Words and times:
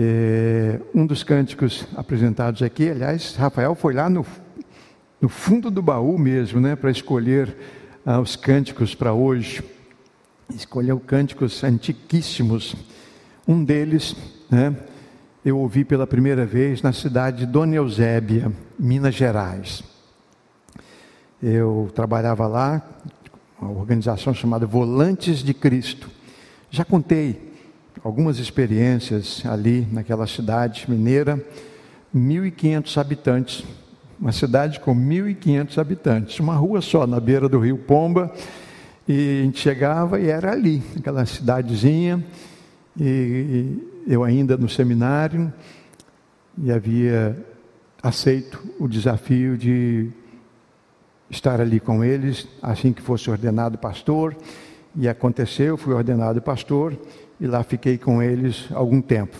É, 0.00 0.78
um 0.94 1.04
dos 1.04 1.24
cânticos 1.24 1.84
apresentados 1.96 2.62
aqui, 2.62 2.88
aliás, 2.88 3.34
Rafael 3.34 3.74
foi 3.74 3.94
lá 3.94 4.08
no, 4.08 4.24
no 5.20 5.28
fundo 5.28 5.72
do 5.72 5.82
baú 5.82 6.16
mesmo, 6.16 6.60
né, 6.60 6.76
para 6.76 6.88
escolher 6.88 7.56
ah, 8.06 8.20
os 8.20 8.36
cânticos 8.36 8.94
para 8.94 9.12
hoje. 9.12 9.60
Escolheu 10.54 11.00
cânticos 11.00 11.64
antiquíssimos. 11.64 12.76
Um 13.46 13.64
deles, 13.64 14.14
né, 14.48 14.76
eu 15.44 15.58
ouvi 15.58 15.84
pela 15.84 16.06
primeira 16.06 16.46
vez 16.46 16.80
na 16.80 16.92
cidade 16.92 17.38
de 17.38 17.46
Dona 17.46 17.74
Eusébia, 17.74 18.52
Minas 18.78 19.16
Gerais. 19.16 19.82
Eu 21.42 21.90
trabalhava 21.92 22.46
lá, 22.46 22.88
uma 23.60 23.72
organização 23.72 24.32
chamada 24.32 24.64
Volantes 24.64 25.40
de 25.40 25.52
Cristo. 25.52 26.08
Já 26.70 26.84
contei 26.84 27.47
algumas 28.02 28.38
experiências 28.38 29.42
ali 29.44 29.86
naquela 29.90 30.26
cidade 30.26 30.86
mineira, 30.88 31.42
1.500 32.14 33.00
habitantes, 33.00 33.64
uma 34.20 34.32
cidade 34.32 34.80
com 34.80 34.94
1.500 34.94 35.78
habitantes, 35.78 36.40
uma 36.40 36.54
rua 36.54 36.80
só 36.80 37.06
na 37.06 37.20
beira 37.20 37.48
do 37.48 37.58
rio 37.58 37.78
Pomba, 37.78 38.32
e 39.06 39.40
a 39.40 39.44
gente 39.44 39.58
chegava 39.58 40.20
e 40.20 40.28
era 40.28 40.52
ali, 40.52 40.82
aquela 40.96 41.24
cidadezinha, 41.24 42.24
e 42.98 43.78
eu 44.06 44.24
ainda 44.24 44.56
no 44.56 44.68
seminário, 44.68 45.52
e 46.56 46.72
havia 46.72 47.36
aceito 48.02 48.62
o 48.78 48.88
desafio 48.88 49.56
de 49.56 50.10
estar 51.30 51.60
ali 51.60 51.78
com 51.78 52.02
eles 52.02 52.48
assim 52.62 52.92
que 52.92 53.02
fosse 53.02 53.30
ordenado 53.30 53.78
pastor. 53.78 54.36
E 54.96 55.06
aconteceu, 55.06 55.76
fui 55.76 55.94
ordenado 55.94 56.42
pastor 56.42 56.98
e 57.40 57.46
lá 57.46 57.62
fiquei 57.62 57.96
com 57.98 58.22
eles 58.22 58.68
algum 58.72 59.00
tempo. 59.00 59.36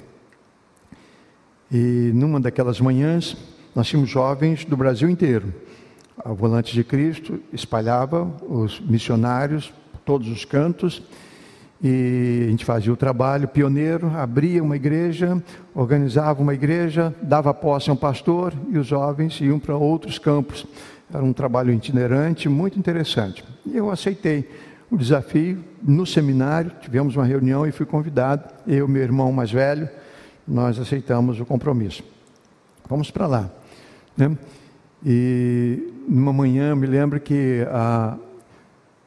E 1.70 2.11
numa 2.15 2.41
daquelas 2.41 2.80
manhãs, 2.80 3.37
nós 3.74 3.87
tínhamos 3.87 4.10
jovens 4.10 4.65
do 4.65 4.77
Brasil 4.77 5.09
inteiro. 5.09 5.52
A 6.24 6.32
Volante 6.32 6.73
de 6.74 6.82
Cristo 6.82 7.41
espalhava 7.52 8.24
os 8.49 8.80
missionários 8.80 9.73
por 9.93 10.01
todos 10.01 10.29
os 10.29 10.45
cantos 10.45 11.02
e 11.80 12.45
a 12.46 12.51
gente 12.51 12.65
fazia 12.65 12.93
o 12.93 12.96
trabalho 12.96 13.46
pioneiro, 13.46 14.10
abria 14.16 14.63
uma 14.63 14.74
igreja, 14.74 15.41
organizava 15.74 16.43
uma 16.43 16.54
igreja, 16.54 17.15
dava 17.23 17.54
posse 17.54 17.88
a 17.88 17.93
um 17.93 17.96
pastor 17.96 18.52
e 18.71 18.79
os 18.79 18.87
jovens 18.87 19.41
iam 19.41 19.60
para 19.60 19.76
outros 19.76 20.19
campos. 20.19 20.66
Era 21.13 21.23
um 21.23 21.32
trabalho 21.32 21.73
itinerante, 21.73 22.49
muito 22.49 22.79
interessante. 22.79 23.45
E 23.65 23.76
eu 23.76 23.91
aceitei 23.91 24.49
o 24.91 24.97
desafio 24.97 25.63
no 25.83 26.07
seminário, 26.07 26.73
tivemos 26.81 27.15
uma 27.15 27.25
reunião 27.25 27.67
e 27.67 27.73
fui 27.73 27.85
convidado, 27.85 28.45
eu 28.67 28.87
e 28.87 28.91
meu 28.91 29.03
irmão 29.03 29.31
mais 29.31 29.51
velho, 29.51 29.89
nós 30.47 30.79
aceitamos 30.79 31.39
o 31.41 31.45
compromisso. 31.45 32.03
Vamos 32.89 33.11
para 33.11 33.27
lá. 33.27 33.51
Né? 34.16 34.37
E 35.05 35.93
numa 36.09 36.33
manhã, 36.33 36.75
me 36.75 36.87
lembro 36.87 37.21
que 37.21 37.66
a, 37.71 38.16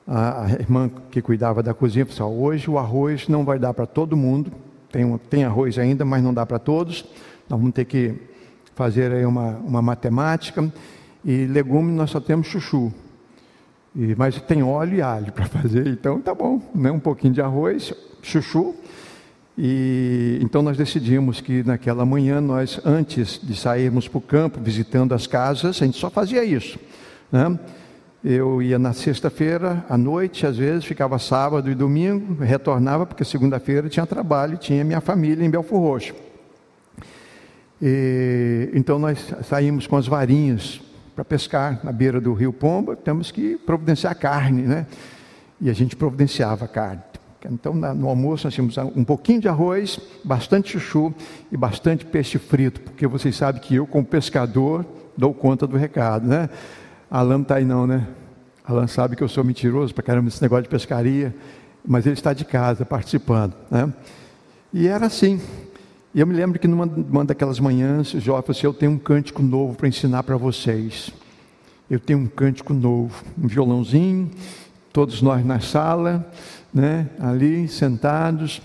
a, 0.08 0.52
irmã 0.60 0.90
que 1.10 1.22
cuidava 1.22 1.64
da 1.64 1.74
cozinha 1.74 2.06
falou: 2.06 2.44
hoje 2.44 2.70
o 2.70 2.78
arroz 2.78 3.28
não 3.28 3.44
vai 3.44 3.58
dar 3.58 3.74
para 3.74 3.88
todo 3.88 4.16
mundo, 4.16 4.52
tem, 4.92 5.18
tem 5.30 5.44
arroz 5.44 5.80
ainda, 5.80 6.06
mas 6.06 6.24
não 6.24 6.34
dá 6.34 6.46
para 6.46 6.60
todos, 6.60 7.04
nós 7.50 7.60
vamos 7.60 7.74
ter 7.74 7.86
que 7.86 8.14
fazer 8.76 9.12
aí 9.12 9.26
uma, 9.26 9.58
uma 9.58 9.82
matemática, 9.82 10.72
e 11.26 11.46
legume 11.46 11.92
nós 11.92 12.12
só 12.12 12.20
temos 12.20 12.48
chuchu. 12.48 12.94
E, 13.96 14.16
mas 14.16 14.40
tem 14.42 14.64
óleo 14.64 14.96
e 14.96 15.02
alho 15.02 15.32
para 15.34 15.46
fazer, 15.46 15.88
então 15.88 16.22
tá 16.22 16.34
bom, 16.34 16.62
né? 16.74 16.90
um 16.92 17.00
pouquinho 17.00 17.34
de 17.34 17.42
arroz, 17.42 17.94
chuchu. 18.22 18.74
E 19.58 20.40
então 20.42 20.62
nós 20.62 20.78
decidimos 20.78 21.42
que 21.42 21.62
naquela 21.64 22.06
manhã 22.06 22.40
nós, 22.40 22.80
antes 22.86 23.40
de 23.42 23.56
sairmos 23.56 24.08
para 24.08 24.18
o 24.18 24.22
campo, 24.22 24.60
visitando 24.62 25.14
as 25.14 25.28
casas, 25.28 25.82
a 25.82 25.86
gente 25.86 25.98
só 25.98 26.10
fazia 26.10 26.44
isso. 26.44 26.80
Né? 27.30 27.60
Eu 28.24 28.62
ia 28.62 28.80
na 28.80 28.94
sexta-feira 28.94 29.84
à 29.90 29.98
noite, 29.98 30.46
às 30.46 30.56
vezes 30.58 30.86
ficava 30.86 31.20
sábado 31.20 31.70
e 31.70 31.76
domingo, 31.76 32.42
retornava 32.42 33.06
porque 33.06 33.26
segunda-feira 33.26 33.90
tinha 33.90 34.06
trabalho, 34.06 34.58
tinha 34.58 34.84
minha 34.86 35.02
família 35.02 35.46
em 35.46 35.50
Belfor 35.50 35.82
Roxo. 35.82 36.14
E, 37.82 38.70
então 38.74 38.98
nós 38.98 39.34
saímos 39.44 39.86
com 39.86 39.98
as 39.98 40.08
varinhas 40.08 40.82
para 41.16 41.26
pescar 41.26 41.80
na 41.84 41.92
beira 41.92 42.22
do 42.22 42.34
rio 42.34 42.54
Pomba, 42.54 42.96
temos 42.96 43.32
que 43.32 43.58
providenciar 43.58 44.16
carne, 44.18 44.64
né? 44.64 44.88
E 45.60 45.70
a 45.70 45.74
gente 45.74 45.96
providenciava 45.96 46.68
carne. 46.68 47.02
Então, 47.50 47.74
no 47.74 48.08
almoço, 48.08 48.46
nós 48.46 48.54
tínhamos 48.54 48.78
um 48.96 49.04
pouquinho 49.04 49.42
de 49.42 49.48
arroz, 49.48 50.00
bastante 50.24 50.72
chuchu 50.72 51.14
e 51.52 51.58
bastante 51.58 52.06
peixe 52.06 52.38
frito, 52.38 52.82
porque 52.82 53.08
vocês 53.08 53.36
sabem 53.36 53.60
que 53.62 53.76
eu, 53.76 53.88
como 53.88 54.06
pescador, 54.06 54.86
dou 55.18 55.34
conta 55.34 55.66
do 55.66 55.76
recado, 55.76 56.28
né? 56.28 56.50
Alan 57.10 57.36
não 57.36 57.42
está 57.42 57.56
aí 57.56 57.66
não, 57.66 57.88
né? 57.88 58.08
Alan 58.64 58.88
sabe 58.88 59.16
que 59.16 59.24
eu 59.24 59.28
sou 59.28 59.44
mentiroso 59.44 59.94
para 59.94 60.04
caramba 60.04 60.26
nesse 60.26 60.42
negócio 60.42 60.64
de 60.64 60.70
pescaria, 60.70 61.36
mas 61.86 62.06
ele 62.06 62.14
está 62.14 62.32
de 62.32 62.46
casa 62.46 62.86
participando, 62.86 63.56
né? 63.70 63.92
E 64.72 64.88
era 64.88 65.08
assim. 65.08 65.42
E 66.14 66.20
eu 66.20 66.28
me 66.28 66.34
lembro 66.34 66.60
que 66.60 66.68
numa, 66.68 66.86
numa 66.86 67.24
daquelas 67.24 67.60
manhãs, 67.60 68.14
o 68.14 68.20
Jó 68.20 68.42
falou 68.42 68.58
assim, 68.58 68.66
eu 68.66 68.74
tenho 68.74 68.92
um 68.92 68.98
cântico 68.98 69.42
novo 69.42 69.76
para 69.76 69.88
ensinar 69.88 70.24
para 70.24 70.36
vocês. 70.36 71.10
Eu 71.90 72.00
tenho 72.00 72.20
um 72.20 72.28
cântico 72.28 72.74
novo, 72.74 73.24
um 73.42 73.48
violãozinho, 73.48 74.30
todos 74.92 75.22
nós 75.22 75.46
na 75.46 75.62
sala, 75.62 76.30
né, 76.74 77.10
ali 77.18 77.68
sentados, 77.68 78.62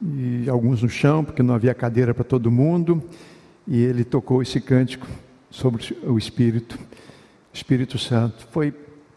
e 0.00 0.48
alguns 0.48 0.82
no 0.82 0.88
chão, 0.88 1.24
porque 1.24 1.42
não 1.42 1.54
havia 1.54 1.74
cadeira 1.74 2.14
para 2.14 2.24
todo 2.24 2.50
mundo, 2.50 3.02
e 3.66 3.82
ele 3.82 4.04
tocou 4.04 4.40
esse 4.40 4.60
cântico 4.60 5.06
sobre 5.50 5.96
o 6.04 6.16
Espírito, 6.16 6.78
Espírito 7.52 7.98
Santo. 7.98 8.46
Foi 8.52 8.72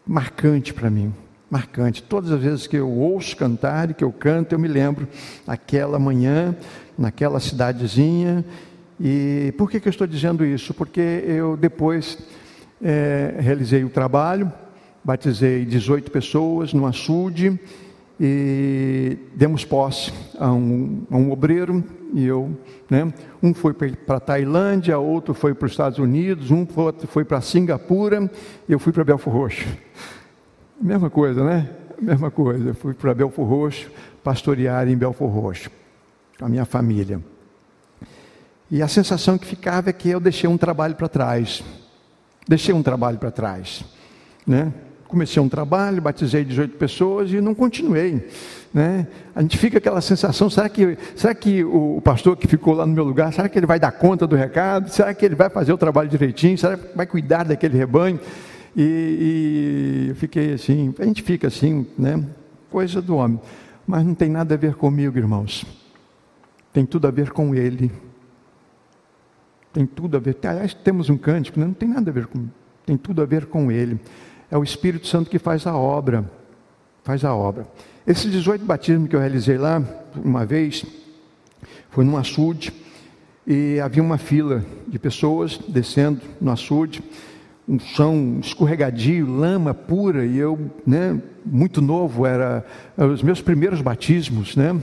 marcante 0.06 0.74
para 0.74 0.90
mim, 0.90 1.14
marcante. 1.54 2.02
Todas 2.02 2.32
as 2.32 2.40
vezes 2.40 2.66
que 2.66 2.74
eu 2.74 2.90
ouço 2.90 3.36
cantar 3.36 3.88
e 3.88 3.94
que 3.94 4.02
eu 4.02 4.10
canto, 4.10 4.56
eu 4.56 4.58
me 4.58 4.66
lembro 4.66 5.06
aquela 5.46 6.00
manhã, 6.00 6.52
naquela 6.98 7.38
cidadezinha. 7.38 8.44
E 9.00 9.54
por 9.56 9.70
que, 9.70 9.78
que 9.78 9.86
eu 9.86 9.90
estou 9.90 10.04
dizendo 10.04 10.44
isso? 10.44 10.74
Porque 10.74 11.00
eu 11.00 11.56
depois 11.56 12.18
é, 12.82 13.36
realizei 13.38 13.84
o 13.84 13.88
trabalho, 13.88 14.52
batizei 15.04 15.64
18 15.64 16.10
pessoas 16.10 16.72
no 16.72 16.88
açude 16.88 17.56
e 18.18 19.16
demos 19.36 19.64
posse 19.64 20.12
a 20.36 20.50
um, 20.50 21.04
a 21.08 21.16
um 21.16 21.30
obreiro 21.30 21.84
e 22.12 22.24
eu, 22.24 22.50
né? 22.90 23.12
Um 23.40 23.54
foi 23.54 23.72
para 23.72 24.18
Tailândia, 24.18 24.98
outro 24.98 25.32
foi 25.32 25.54
para 25.54 25.66
os 25.66 25.72
Estados 25.72 26.00
Unidos, 26.00 26.50
um 26.50 26.66
foi, 26.66 27.24
para 27.24 27.40
Singapura, 27.40 28.28
eu 28.68 28.80
fui 28.80 28.92
para 28.92 29.04
Belfor 29.04 29.32
Roxo. 29.32 29.66
Mesma 30.80 31.08
coisa, 31.08 31.44
né? 31.44 31.70
Mesma 32.00 32.30
coisa. 32.30 32.70
Eu 32.70 32.74
fui 32.74 32.94
para 32.94 33.14
Belfor 33.14 33.46
Roxo, 33.46 33.90
pastorear 34.22 34.88
em 34.88 34.96
Belfor 34.96 35.28
Roxo 35.28 35.70
com 36.38 36.44
a 36.44 36.48
minha 36.48 36.64
família. 36.64 37.20
E 38.70 38.82
a 38.82 38.88
sensação 38.88 39.38
que 39.38 39.46
ficava 39.46 39.90
é 39.90 39.92
que 39.92 40.08
eu 40.08 40.18
deixei 40.18 40.48
um 40.48 40.58
trabalho 40.58 40.94
para 40.96 41.08
trás. 41.08 41.62
Deixei 42.48 42.74
um 42.74 42.82
trabalho 42.82 43.18
para 43.18 43.30
trás. 43.30 43.84
Né? 44.46 44.72
Comecei 45.06 45.40
um 45.40 45.48
trabalho, 45.48 46.02
batizei 46.02 46.44
18 46.44 46.76
pessoas 46.76 47.30
e 47.30 47.40
não 47.40 47.54
continuei. 47.54 48.28
Né? 48.72 49.06
A 49.34 49.42
gente 49.42 49.56
fica 49.56 49.78
aquela 49.78 50.00
sensação: 50.00 50.50
será 50.50 50.68
que, 50.68 50.98
será 51.14 51.34
que 51.34 51.62
o 51.62 52.00
pastor 52.02 52.36
que 52.36 52.48
ficou 52.48 52.74
lá 52.74 52.84
no 52.84 52.92
meu 52.92 53.04
lugar, 53.04 53.32
será 53.32 53.48
que 53.48 53.58
ele 53.58 53.66
vai 53.66 53.78
dar 53.78 53.92
conta 53.92 54.26
do 54.26 54.34
recado? 54.34 54.90
Será 54.90 55.14
que 55.14 55.24
ele 55.24 55.36
vai 55.36 55.48
fazer 55.48 55.72
o 55.72 55.78
trabalho 55.78 56.08
direitinho? 56.08 56.58
Será 56.58 56.76
que 56.76 56.96
vai 56.96 57.06
cuidar 57.06 57.44
daquele 57.44 57.78
rebanho? 57.78 58.18
E, 58.76 60.06
e 60.06 60.08
eu 60.10 60.16
fiquei 60.16 60.54
assim, 60.54 60.94
a 60.98 61.04
gente 61.04 61.22
fica 61.22 61.48
assim, 61.48 61.86
né? 61.98 62.24
Coisa 62.70 63.00
do 63.00 63.16
homem. 63.16 63.40
Mas 63.86 64.04
não 64.04 64.14
tem 64.14 64.28
nada 64.28 64.54
a 64.54 64.58
ver 64.58 64.74
comigo, 64.74 65.16
irmãos 65.18 65.64
tem 66.74 66.84
tudo 66.84 67.06
a 67.06 67.10
ver 67.12 67.30
com 67.30 67.54
Ele. 67.54 67.90
Tem 69.72 69.86
tudo 69.86 70.16
a 70.16 70.20
ver. 70.20 70.36
Aliás, 70.42 70.74
temos 70.74 71.08
um 71.08 71.16
cântico, 71.16 71.58
né? 71.58 71.66
não 71.66 71.72
tem 71.72 71.88
nada 71.88 72.10
a 72.10 72.12
ver 72.12 72.26
com. 72.26 72.48
Tem 72.84 72.96
tudo 72.96 73.22
a 73.22 73.24
ver 73.24 73.46
com 73.46 73.70
Ele. 73.70 73.98
É 74.50 74.58
o 74.58 74.64
Espírito 74.64 75.06
Santo 75.06 75.30
que 75.30 75.38
faz 75.38 75.68
a 75.68 75.76
obra. 75.76 76.28
Faz 77.04 77.24
a 77.24 77.32
obra. 77.32 77.66
Esses 78.04 78.30
18 78.30 78.64
batismos 78.64 79.08
que 79.08 79.14
eu 79.14 79.20
realizei 79.20 79.56
lá, 79.56 79.82
uma 80.16 80.44
vez, 80.44 80.84
foi 81.90 82.04
num 82.04 82.16
açude, 82.16 82.72
e 83.46 83.78
havia 83.78 84.02
uma 84.02 84.18
fila 84.18 84.64
de 84.88 84.98
pessoas 84.98 85.58
descendo 85.68 86.20
no 86.40 86.50
açude, 86.50 87.04
um 87.68 87.78
chão 87.78 88.38
escorregadio, 88.40 89.26
lama 89.26 89.72
pura, 89.72 90.24
e 90.26 90.36
eu, 90.36 90.58
né, 90.86 91.20
muito 91.44 91.80
novo, 91.80 92.26
era, 92.26 92.64
os 92.96 93.22
meus 93.22 93.40
primeiros 93.40 93.80
batismos, 93.80 94.54
né? 94.56 94.78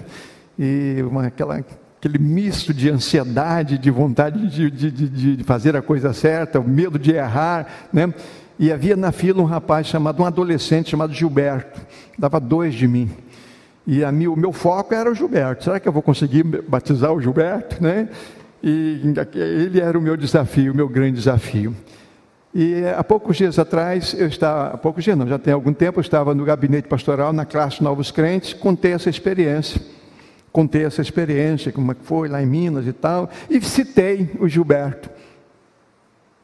E 0.57 0.97
uma, 1.03 1.27
aquela 1.27 1.63
aquele 2.01 2.17
misto 2.17 2.73
de 2.73 2.89
ansiedade, 2.89 3.77
de 3.77 3.91
vontade 3.91 4.47
de, 4.49 4.71
de, 4.71 4.91
de, 4.91 5.35
de, 5.37 5.43
fazer 5.43 5.75
a 5.75 5.83
coisa 5.83 6.13
certa, 6.13 6.59
o 6.59 6.67
medo 6.67 6.97
de 6.97 7.11
errar, 7.11 7.67
né? 7.93 8.11
E 8.57 8.71
havia 8.71 8.95
na 8.95 9.11
fila 9.11 9.41
um 9.41 9.45
rapaz 9.45 9.85
chamado, 9.85 10.23
um 10.23 10.25
adolescente 10.25 10.89
chamado 10.89 11.13
Gilberto, 11.13 11.79
dava 12.17 12.39
dois 12.39 12.73
de 12.73 12.87
mim. 12.87 13.09
E 13.85 14.03
a 14.03 14.09
o 14.09 14.35
meu 14.35 14.51
foco 14.51 14.93
era 14.93 15.11
o 15.11 15.15
Gilberto. 15.15 15.63
Será 15.63 15.79
que 15.79 15.87
eu 15.87 15.91
vou 15.91 16.01
conseguir 16.01 16.43
batizar 16.43 17.11
o 17.13 17.21
Gilberto? 17.21 17.81
Né? 17.81 18.09
E 18.63 19.01
ele 19.33 19.79
era 19.79 19.97
o 19.97 20.01
meu 20.01 20.15
desafio, 20.15 20.73
o 20.73 20.75
meu 20.75 20.87
grande 20.87 21.17
desafio. 21.17 21.75
E 22.53 22.83
há 22.85 23.03
poucos 23.03 23.37
dias 23.37 23.57
atrás, 23.57 24.13
eu 24.13 24.27
estava, 24.27 24.73
há 24.73 24.77
poucos 24.77 25.03
dias 25.03 25.17
não, 25.17 25.25
já 25.25 25.39
tem 25.39 25.53
algum 25.53 25.71
tempo, 25.71 25.99
eu 25.99 26.01
estava 26.01 26.35
no 26.35 26.43
gabinete 26.43 26.87
pastoral, 26.87 27.31
na 27.31 27.45
classe 27.45 27.81
Novos 27.81 28.11
Crentes, 28.11 28.53
contei 28.53 28.91
essa 28.91 29.09
experiência. 29.09 29.81
Contei 30.51 30.83
essa 30.83 31.01
experiência, 31.01 31.71
como 31.71 31.93
é 31.93 31.95
foi 32.03 32.27
lá 32.27 32.43
em 32.43 32.45
Minas 32.45 32.85
e 32.85 32.91
tal, 32.91 33.29
e 33.49 33.61
citei 33.61 34.31
o 34.37 34.49
Gilberto. 34.49 35.09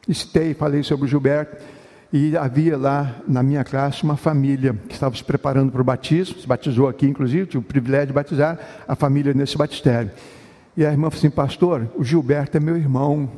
E 0.08 0.14
citei, 0.14 0.54
falei 0.54 0.82
sobre 0.82 1.04
o 1.04 1.08
Gilberto. 1.08 1.62
E 2.10 2.34
havia 2.38 2.78
lá 2.78 3.16
na 3.28 3.42
minha 3.42 3.62
classe 3.62 4.02
uma 4.02 4.16
família 4.16 4.74
que 4.88 4.94
estava 4.94 5.14
se 5.14 5.22
preparando 5.22 5.70
para 5.70 5.82
o 5.82 5.84
batismo, 5.84 6.40
se 6.40 6.46
batizou 6.46 6.88
aqui, 6.88 7.06
inclusive, 7.06 7.44
tive 7.44 7.58
o 7.58 7.62
privilégio 7.62 8.06
de 8.06 8.12
batizar 8.14 8.58
a 8.88 8.96
família 8.96 9.34
nesse 9.34 9.58
batistério. 9.58 10.10
E 10.74 10.86
a 10.86 10.90
irmã 10.90 11.10
falou 11.10 11.18
assim: 11.18 11.28
Pastor, 11.28 11.86
o 11.94 12.02
Gilberto 12.02 12.56
é 12.56 12.60
meu 12.60 12.78
irmão. 12.78 13.30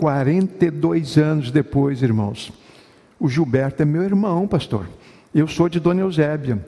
42 0.00 1.18
anos 1.18 1.50
depois, 1.50 2.02
irmãos, 2.02 2.50
o 3.18 3.28
Gilberto 3.28 3.82
é 3.82 3.84
meu 3.84 4.02
irmão, 4.02 4.48
pastor. 4.48 4.88
Eu 5.34 5.46
sou 5.46 5.68
de 5.68 5.78
Dona 5.78 6.00
Eusébia. 6.00 6.64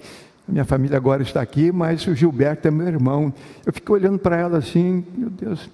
Minha 0.47 0.67
família 0.67 0.99
agora 0.99 1.23
está 1.23 1.41
aqui, 1.41 1.73
mas 1.73 2.07
o 2.07 2.15
Gilberto 2.15 2.69
é 2.69 2.71
meu 2.71 2.87
irmão. 2.87 3.33
Eu 3.65 3.73
fico 3.73 3.95
olhando 3.95 4.19
para 4.19 4.37
ela 4.37 4.59
assim, 4.59 5.03
meu 5.17 5.31
Deus. 5.31 5.71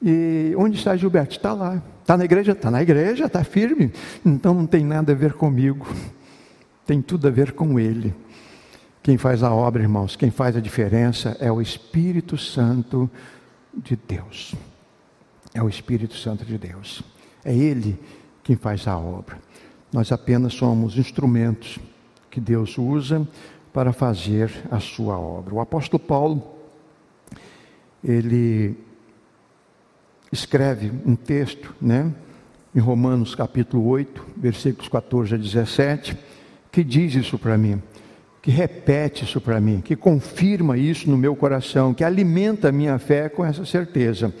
E 0.00 0.54
onde 0.56 0.78
está 0.78 0.96
Gilberto? 0.96 1.34
Está 1.34 1.52
lá. 1.52 1.82
Está 2.00 2.16
na 2.16 2.24
igreja? 2.24 2.52
Está 2.52 2.70
na 2.70 2.80
igreja, 2.80 3.24
está 3.26 3.42
firme. 3.42 3.92
Então 4.24 4.54
não 4.54 4.64
tem 4.64 4.84
nada 4.84 5.10
a 5.10 5.14
ver 5.16 5.32
comigo. 5.32 5.88
Tem 6.86 7.02
tudo 7.02 7.26
a 7.26 7.30
ver 7.32 7.50
com 7.54 7.80
ele. 7.80 8.14
Quem 9.02 9.18
faz 9.18 9.42
a 9.42 9.52
obra, 9.52 9.82
irmãos, 9.82 10.14
quem 10.14 10.30
faz 10.30 10.56
a 10.56 10.60
diferença 10.60 11.36
é 11.40 11.50
o 11.50 11.60
Espírito 11.60 12.38
Santo 12.38 13.10
de 13.74 13.98
Deus. 14.06 14.54
É 15.54 15.62
o 15.62 15.68
Espírito 15.68 16.14
Santo 16.14 16.44
de 16.44 16.56
Deus. 16.56 17.02
É 17.44 17.54
Ele 17.54 17.98
quem 18.42 18.56
faz 18.56 18.86
a 18.86 18.96
obra. 18.96 19.38
Nós 19.92 20.12
apenas 20.12 20.54
somos 20.54 20.96
instrumentos 20.96 21.78
que 22.30 22.40
Deus 22.40 22.78
usa 22.78 23.26
para 23.72 23.92
fazer 23.92 24.52
a 24.70 24.80
sua 24.80 25.18
obra. 25.18 25.54
O 25.54 25.60
apóstolo 25.60 25.98
Paulo, 25.98 26.42
ele 28.02 28.76
escreve 30.32 30.92
um 31.04 31.16
texto, 31.16 31.74
né, 31.80 32.12
em 32.74 32.78
Romanos 32.78 33.34
capítulo 33.34 33.86
8, 33.88 34.24
versículos 34.36 34.88
14 34.88 35.34
a 35.34 35.38
17, 35.38 36.16
que 36.70 36.84
diz 36.84 37.14
isso 37.14 37.36
para 37.36 37.58
mim, 37.58 37.82
que 38.40 38.50
repete 38.50 39.24
isso 39.24 39.40
para 39.40 39.60
mim, 39.60 39.80
que 39.80 39.96
confirma 39.96 40.78
isso 40.78 41.10
no 41.10 41.16
meu 41.16 41.34
coração, 41.34 41.92
que 41.92 42.04
alimenta 42.04 42.68
a 42.68 42.72
minha 42.72 42.98
fé 42.98 43.28
com 43.28 43.44
essa 43.44 43.64
certeza. 43.64 44.32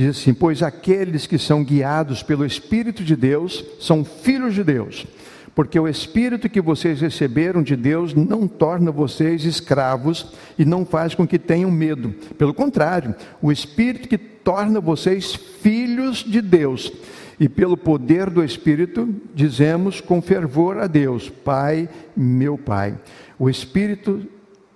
Diz 0.00 0.16
assim: 0.18 0.32
Pois 0.32 0.62
aqueles 0.62 1.26
que 1.26 1.36
são 1.36 1.62
guiados 1.62 2.22
pelo 2.22 2.46
Espírito 2.46 3.04
de 3.04 3.14
Deus 3.14 3.62
são 3.78 4.02
filhos 4.02 4.54
de 4.54 4.64
Deus 4.64 5.06
porque 5.54 5.78
o 5.78 5.86
Espírito 5.86 6.48
que 6.48 6.60
vocês 6.60 7.02
receberam 7.02 7.62
de 7.62 7.76
Deus 7.76 8.14
não 8.14 8.48
torna 8.48 8.90
vocês 8.90 9.44
escravos 9.44 10.32
e 10.58 10.64
não 10.64 10.86
faz 10.86 11.14
com 11.14 11.26
que 11.26 11.38
tenham 11.38 11.70
medo. 11.70 12.14
Pelo 12.38 12.54
contrário, 12.54 13.14
o 13.42 13.52
Espírito 13.52 14.08
que 14.08 14.16
torna 14.16 14.80
vocês 14.80 15.34
filhos 15.34 16.24
de 16.24 16.40
Deus. 16.40 16.90
E 17.38 17.46
pelo 17.46 17.76
poder 17.76 18.30
do 18.30 18.42
Espírito, 18.42 19.14
dizemos 19.34 20.00
com 20.00 20.22
fervor 20.22 20.78
a 20.78 20.86
Deus: 20.86 21.28
Pai, 21.28 21.90
meu 22.16 22.56
Pai. 22.56 22.96
O 23.38 23.50
Espírito 23.50 24.22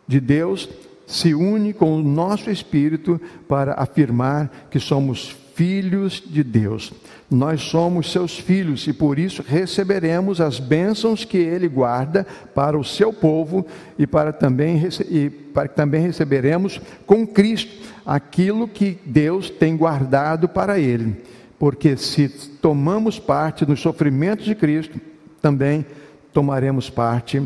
de 0.07 0.21
Deus 0.21 0.69
se 1.15 1.33
une 1.33 1.73
com 1.73 1.95
o 1.95 2.03
nosso 2.03 2.51
espírito 2.51 3.21
para 3.47 3.75
afirmar 3.75 4.67
que 4.69 4.81
somos 4.81 5.37
filhos 5.55 6.21
de 6.27 6.43
Deus. 6.43 6.93
Nós 7.31 7.63
somos 7.63 8.11
seus 8.11 8.37
filhos 8.37 8.85
e 8.89 8.93
por 8.93 9.17
isso 9.17 9.45
receberemos 9.47 10.41
as 10.41 10.59
bênçãos 10.59 11.25
que 11.25 11.37
ele 11.37 11.69
guarda 11.69 12.27
para 12.53 12.77
o 12.77 12.83
seu 12.83 13.13
povo 13.13 13.65
e 13.97 14.09
para 14.09 14.33
também, 14.33 14.83
e 15.09 15.31
para 15.31 15.69
que 15.69 15.77
também 15.77 16.03
receberemos 16.03 16.81
com 17.07 17.25
Cristo 17.25 17.73
aquilo 18.05 18.67
que 18.67 18.99
Deus 19.07 19.49
tem 19.49 19.77
guardado 19.77 20.49
para 20.49 20.81
ele. 20.81 21.23
Porque 21.61 21.97
se 21.97 22.29
tomamos 22.29 23.21
parte 23.21 23.65
nos 23.65 23.79
sofrimentos 23.79 24.45
de 24.45 24.57
Cristo, 24.57 25.01
também 25.41 25.87
tomaremos 26.33 26.91
parte 26.91 27.41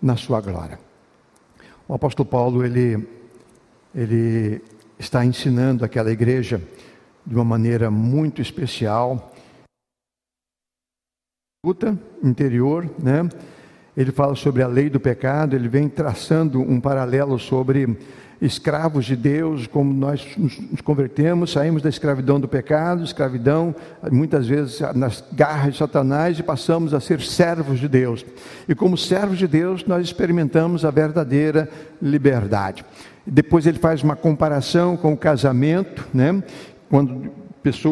na 0.00 0.16
sua 0.16 0.40
glória. 0.40 0.89
O 1.90 1.94
apóstolo 1.94 2.28
Paulo, 2.28 2.64
ele, 2.64 3.04
ele 3.92 4.62
está 4.96 5.24
ensinando 5.24 5.84
aquela 5.84 6.12
igreja 6.12 6.62
de 7.26 7.34
uma 7.34 7.44
maneira 7.44 7.90
muito 7.90 8.40
especial. 8.40 9.34
Luta 11.66 11.98
interior, 12.22 12.88
né? 12.96 13.28
Ele 13.96 14.12
fala 14.12 14.36
sobre 14.36 14.62
a 14.62 14.68
lei 14.68 14.88
do 14.88 15.00
pecado, 15.00 15.56
ele 15.56 15.66
vem 15.66 15.88
traçando 15.88 16.60
um 16.60 16.80
paralelo 16.80 17.40
sobre 17.40 17.98
escravos 18.40 19.04
de 19.04 19.14
Deus, 19.14 19.66
como 19.66 19.92
nós 19.92 20.26
nos 20.36 20.80
convertemos, 20.80 21.52
saímos 21.52 21.82
da 21.82 21.88
escravidão 21.88 22.40
do 22.40 22.48
pecado, 22.48 23.04
escravidão, 23.04 23.74
muitas 24.10 24.46
vezes 24.46 24.80
nas 24.94 25.22
garras 25.32 25.74
de 25.74 25.78
Satanás, 25.78 26.38
e 26.38 26.42
passamos 26.42 26.94
a 26.94 27.00
ser 27.00 27.20
servos 27.20 27.78
de 27.78 27.88
Deus. 27.88 28.24
E 28.68 28.74
como 28.74 28.96
servos 28.96 29.38
de 29.38 29.46
Deus, 29.46 29.84
nós 29.84 30.04
experimentamos 30.04 30.84
a 30.84 30.90
verdadeira 30.90 31.68
liberdade. 32.00 32.84
Depois 33.26 33.66
ele 33.66 33.78
faz 33.78 34.02
uma 34.02 34.16
comparação 34.16 34.96
com 34.96 35.12
o 35.12 35.16
casamento, 35.16 36.08
né? 36.12 36.42
quando 36.88 37.30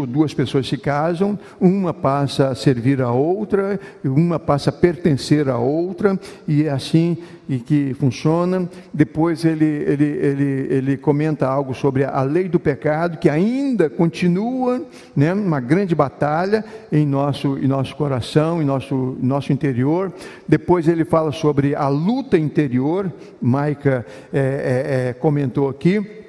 duas 0.07 0.33
pessoas 0.33 0.67
se 0.67 0.77
casam, 0.77 1.39
uma 1.61 1.93
passa 1.93 2.49
a 2.49 2.55
servir 2.55 3.03
a 3.03 3.13
outra, 3.13 3.79
uma 4.05 4.39
passa 4.39 4.71
a 4.71 4.73
pertencer 4.73 5.49
a 5.49 5.59
outra, 5.59 6.19
e 6.47 6.65
é 6.65 6.71
assim 6.71 7.19
e 7.49 7.59
que 7.59 7.95
funciona. 7.95 8.69
Depois 8.93 9.45
ele, 9.45 9.65
ele, 9.65 10.05
ele, 10.05 10.67
ele 10.71 10.97
comenta 10.97 11.47
algo 11.47 11.75
sobre 11.75 12.05
a 12.05 12.23
lei 12.23 12.49
do 12.49 12.61
pecado, 12.61 13.19
que 13.19 13.29
ainda 13.29 13.89
continua 13.89 14.83
né, 15.17 15.33
uma 15.33 15.61
grande 15.61 15.95
batalha 15.95 16.65
em 16.93 17.07
nosso, 17.07 17.59
em 17.59 17.67
nosso 17.67 17.97
coração, 17.97 18.61
em 18.61 18.65
nosso, 18.65 19.17
nosso 19.21 19.53
interior. 19.53 20.13
Depois 20.47 20.87
ele 20.87 21.05
fala 21.05 21.33
sobre 21.33 21.75
a 21.75 21.89
luta 21.89 22.37
interior, 22.37 23.11
Maica 23.41 24.05
é, 24.33 24.39
é, 24.39 25.09
é, 25.09 25.13
comentou 25.15 25.69
aqui 25.69 26.28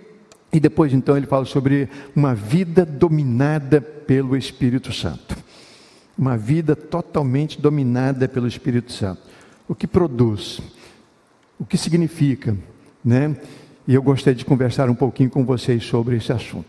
e 0.51 0.59
depois 0.59 0.93
então 0.93 1.15
ele 1.15 1.27
fala 1.27 1.45
sobre 1.45 1.89
uma 2.15 2.33
vida 2.33 2.85
dominada 2.85 3.79
pelo 3.79 4.35
Espírito 4.35 4.91
Santo. 4.91 5.37
Uma 6.17 6.35
vida 6.35 6.75
totalmente 6.75 7.61
dominada 7.61 8.27
pelo 8.27 8.47
Espírito 8.47 8.91
Santo. 8.91 9.21
O 9.67 9.75
que 9.75 9.85
produz? 9.85 10.59
O 11.59 11.65
que 11.65 11.77
significa? 11.77 12.57
Né? 13.05 13.37
E 13.87 13.93
eu 13.93 14.01
gostaria 14.01 14.35
de 14.35 14.43
conversar 14.43 14.89
um 14.89 14.95
pouquinho 14.95 15.29
com 15.29 15.45
vocês 15.45 15.83
sobre 15.83 16.17
esse 16.17 16.33
assunto. 16.33 16.67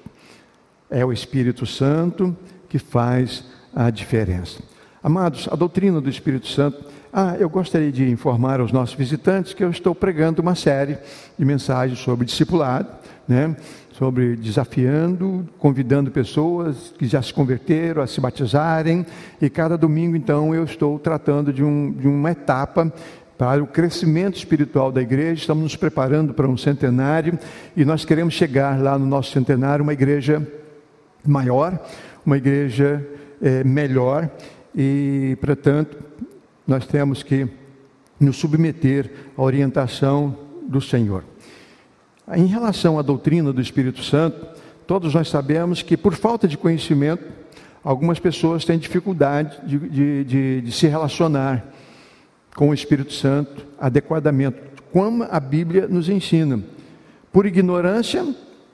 É 0.91 1.05
o 1.05 1.13
Espírito 1.13 1.65
Santo 1.65 2.37
que 2.69 2.79
faz 2.79 3.45
a 3.75 3.89
diferença. 3.91 4.61
Amados, 5.03 5.49
a 5.51 5.57
doutrina 5.57 6.01
do 6.01 6.11
Espírito 6.11 6.47
Santo. 6.47 6.85
Ah, 7.13 7.35
eu 7.39 7.49
gostaria 7.49 7.91
de 7.91 8.09
informar 8.09 8.61
aos 8.61 8.71
nossos 8.71 8.95
visitantes 8.95 9.55
que 9.55 9.65
eu 9.65 9.71
estou 9.71 9.95
pregando 9.95 10.43
uma 10.43 10.55
série 10.55 10.99
de 11.39 11.45
mensagens 11.45 11.99
sobre 11.99 12.27
discipulado 12.27 13.01
né? 13.31 13.57
sobre 13.93 14.35
desafiando, 14.35 15.49
convidando 15.59 16.11
pessoas 16.11 16.93
que 16.99 17.07
já 17.07 17.23
se 17.23 17.33
converteram 17.33 18.03
a 18.03 18.07
se 18.07 18.21
batizarem, 18.21 19.07
e 19.41 19.49
cada 19.49 19.77
domingo, 19.77 20.17
então, 20.17 20.55
eu 20.55 20.65
estou 20.65 20.99
tratando 20.99 21.53
de, 21.53 21.63
um, 21.63 21.93
de 21.93 22.09
uma 22.09 22.33
etapa 22.33 22.93
para 23.39 23.63
o 23.63 23.67
crescimento 23.67 24.37
espiritual 24.37 24.91
da 24.91 25.01
igreja, 25.01 25.43
estamos 25.43 25.63
nos 25.63 25.77
preparando 25.77 26.35
para 26.35 26.49
um 26.49 26.57
centenário 26.57 27.39
e 27.77 27.85
nós 27.85 28.05
queremos 28.05 28.35
chegar 28.35 28.79
lá 28.81 28.99
no 28.99 29.07
nosso 29.07 29.33
centenário 29.33 29.83
uma 29.83 29.93
igreja 29.93 30.47
maior, 31.25 31.79
uma 32.25 32.37
igreja 32.37 33.07
é, 33.41 33.65
melhor 33.65 34.29
e, 34.75 35.39
portanto, 35.41 35.97
nós 36.67 36.87
temos 36.87 37.23
que 37.23 37.49
nos 38.19 38.37
submeter 38.37 39.11
à 39.37 39.43
orientação 39.43 40.37
do 40.69 40.81
Senhor. 40.81 41.25
Em 42.35 42.47
relação 42.47 42.99
à 42.99 43.03
doutrina 43.03 43.53
do 43.53 43.61
Espírito 43.61 44.05
Santo, 44.05 44.47
todos 44.87 45.15
nós 45.15 45.29
sabemos 45.29 45.83
que, 45.83 45.97
por 45.97 46.15
falta 46.15 46.47
de 46.47 46.57
conhecimento, 46.57 47.25
algumas 47.83 48.21
pessoas 48.21 48.65
têm 48.65 48.79
dificuldade 48.79 49.59
de, 49.67 49.79
de, 49.79 50.25
de, 50.25 50.61
de 50.61 50.73
se 50.73 50.87
relacionar 50.87 51.65
com 52.55 52.71
o 52.71 52.75
Espírito 52.75 53.13
Santo 53.13 53.67
adequadamente, 53.81 54.59
como 54.93 55.25
a 55.25 55.41
Bíblia 55.41 55.89
nos 55.89 56.09
ensina. 56.09 56.61
Por 57.33 57.47
ignorância, 57.47 58.25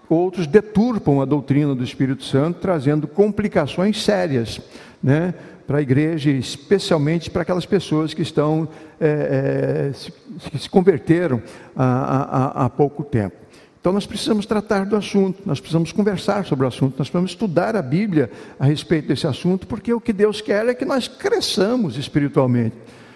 outros 0.09 0.47
deturpam 0.47 1.23
a 1.23 1.25
doutrina 1.25 1.75
do 1.75 1.83
Espírito 1.85 2.25
Santo, 2.25 2.61
trazendo 2.61 3.07
complicações 3.09 4.03
sérias, 4.03 4.61
né? 5.03 5.33
para 5.67 5.79
a 5.79 5.83
igreja, 5.83 6.31
especialmente 6.31 7.29
para 7.29 7.43
aquelas 7.43 7.67
pessoas 7.67 8.15
que 8.15 8.23
estão 8.23 8.69
é, 9.01 9.89
é, 9.89 9.93
se, 9.93 10.13
se 10.59 10.71
converteram 10.71 11.43
há, 11.75 11.85
há, 11.85 12.65
há 12.65 12.71
pouco 12.71 13.03
tempo. 13.03 13.46
Então 13.87 13.95
nós 13.95 14.05
precisamos 14.05 14.47
tratar 14.47 14.85
do 14.85 14.97
assunto, 14.97 15.43
nós 15.47 15.61
precisamos 15.61 15.93
conversar 15.93 16.45
sobre 16.45 16.65
o 16.65 16.69
assunto, 16.69 16.99
nós 16.99 17.09
precisamos 17.09 17.31
estudar 17.31 17.77
a 17.77 17.83
Bíblia 17.83 18.29
a 18.59 18.67
respeito 18.67 19.07
desse 19.07 19.29
assunto, 19.29 19.65
porque 19.65 19.95
o 19.95 20.01
que 20.01 20.13
Deus 20.13 20.41
quer 20.41 20.67
é 20.67 20.75
que 20.75 20.85
nós 20.85 21.07
cresçamos 21.07 21.97
espiritualmente. 21.97 22.75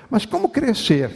Mas 0.09 0.25
como 0.25 0.49
crescer 0.49 1.11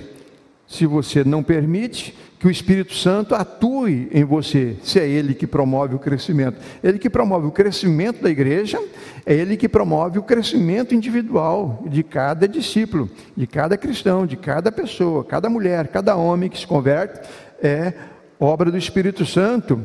se 0.67 0.87
você 0.87 1.23
não 1.23 1.41
permite 1.41 2.19
que 2.41 2.49
o 2.49 2.51
Espírito 2.51 2.95
Santo 2.95 3.33
atue 3.33 4.09
em 4.11 4.25
você, 4.25 4.77
se 4.83 4.99
é 4.99 5.09
ele 5.09 5.35
que 5.35 5.47
promove 5.47 5.95
o 5.95 6.01
crescimento? 6.01 6.59
Ele 6.83 6.99
que 6.99 7.09
promove 7.09 7.47
o 7.47 7.53
crescimento 7.53 8.25
da 8.25 8.31
igreja, 8.31 8.83
é 9.25 9.37
ele 9.37 9.57
que 9.57 9.69
promove 9.69 10.19
o 10.19 10.25
crescimento 10.25 10.97
individual 10.97 11.85
de 11.87 12.03
cada 12.03 12.49
discípulo, 12.49 13.09
de 13.37 13.47
cada 13.47 13.77
cristão, 13.77 14.27
de 14.27 14.37
cada 14.37 14.73
pessoa, 14.73 15.23
cada 15.23 15.49
mulher, 15.49 15.87
cada 15.87 16.17
homem 16.17 16.51
que 16.51 16.59
se 16.59 16.67
converte, 16.67 17.21
é 17.63 17.95
obra 18.39 18.71
do 18.71 18.79
Espírito 18.79 19.25
Santo, 19.25 19.85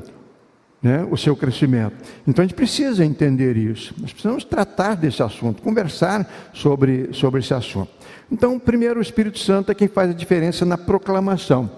né, 0.82 1.06
o 1.10 1.18
seu 1.18 1.36
crescimento. 1.36 1.96
Então 2.28 2.44
a 2.44 2.48
gente 2.48 2.56
precisa 2.56 3.04
entender 3.04 3.58
isso. 3.58 3.94
Nós 4.00 4.12
precisamos 4.12 4.44
tratar 4.44 4.96
desse 4.96 5.22
assunto, 5.22 5.62
conversar 5.62 6.30
sobre, 6.54 7.10
sobre 7.14 7.42
esse 7.42 7.54
assunto. 7.54 7.92
Então, 8.32 8.60
primeiro, 8.60 9.00
o 9.00 9.02
Espírito 9.02 9.40
Santo 9.40 9.72
é 9.72 9.76
quem 9.76 9.88
faz 9.88 10.12
a 10.12 10.14
diferença 10.14 10.64
na 10.66 10.78
proclamação, 10.78 11.70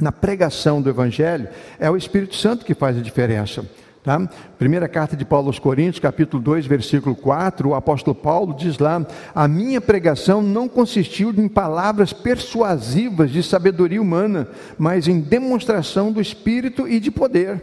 na 0.00 0.10
pregação 0.10 0.80
do 0.80 0.88
Evangelho. 0.88 1.48
É 1.78 1.90
o 1.90 1.96
Espírito 1.96 2.34
Santo 2.34 2.64
que 2.64 2.74
faz 2.74 2.96
a 2.96 3.00
diferença. 3.00 3.64
Tá? 4.04 4.20
Primeira 4.58 4.86
carta 4.86 5.16
de 5.16 5.24
Paulo 5.24 5.46
aos 5.46 5.58
Coríntios, 5.58 5.98
capítulo 5.98 6.42
2, 6.42 6.66
versículo 6.66 7.16
4, 7.16 7.70
o 7.70 7.74
apóstolo 7.74 8.14
Paulo 8.14 8.54
diz 8.54 8.78
lá: 8.78 9.04
A 9.34 9.48
minha 9.48 9.80
pregação 9.80 10.42
não 10.42 10.68
consistiu 10.68 11.30
em 11.30 11.48
palavras 11.48 12.12
persuasivas 12.12 13.30
de 13.30 13.42
sabedoria 13.42 14.02
humana, 14.02 14.46
mas 14.76 15.08
em 15.08 15.20
demonstração 15.20 16.12
do 16.12 16.20
Espírito 16.20 16.86
e 16.86 17.00
de 17.00 17.10
poder. 17.10 17.62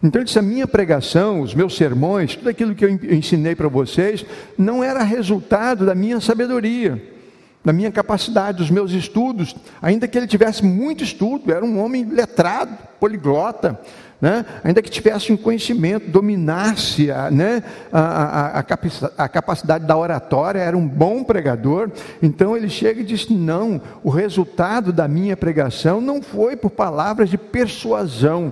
Então, 0.00 0.20
ele 0.20 0.26
disse: 0.26 0.38
a 0.38 0.42
minha 0.42 0.68
pregação, 0.68 1.40
os 1.40 1.56
meus 1.56 1.76
sermões, 1.76 2.36
tudo 2.36 2.50
aquilo 2.50 2.72
que 2.72 2.84
eu 2.84 2.90
ensinei 3.10 3.56
para 3.56 3.66
vocês, 3.66 4.24
não 4.56 4.84
era 4.84 5.02
resultado 5.02 5.84
da 5.84 5.94
minha 5.94 6.20
sabedoria, 6.20 7.02
da 7.64 7.72
minha 7.72 7.90
capacidade, 7.90 8.58
dos 8.58 8.70
meus 8.70 8.92
estudos, 8.92 9.56
ainda 9.82 10.06
que 10.06 10.16
ele 10.16 10.28
tivesse 10.28 10.64
muito 10.64 11.02
estudo, 11.02 11.50
era 11.50 11.64
um 11.64 11.82
homem 11.82 12.04
letrado, 12.04 12.78
poliglota, 13.00 13.80
né? 14.24 14.46
ainda 14.64 14.80
que 14.80 14.88
tivesse 14.88 15.30
um 15.30 15.36
conhecimento, 15.36 16.10
dominasse 16.10 17.10
a, 17.10 17.30
né? 17.30 17.62
a, 17.92 18.00
a, 18.00 18.58
a, 19.18 19.28
capacidade 19.28 19.84
da 19.84 19.94
oratória, 19.94 20.60
era 20.60 20.74
um 20.74 20.88
bom 20.88 21.22
pregador. 21.22 21.90
Então 22.22 22.56
ele 22.56 22.70
chega 22.70 23.02
e 23.02 23.04
diz: 23.04 23.28
Não, 23.28 23.82
o 24.02 24.08
resultado 24.08 24.94
da 24.94 25.06
minha 25.06 25.36
pregação 25.36 26.00
não 26.00 26.22
foi 26.22 26.56
por 26.56 26.70
palavras 26.70 27.28
de 27.28 27.36
persuasão 27.36 28.50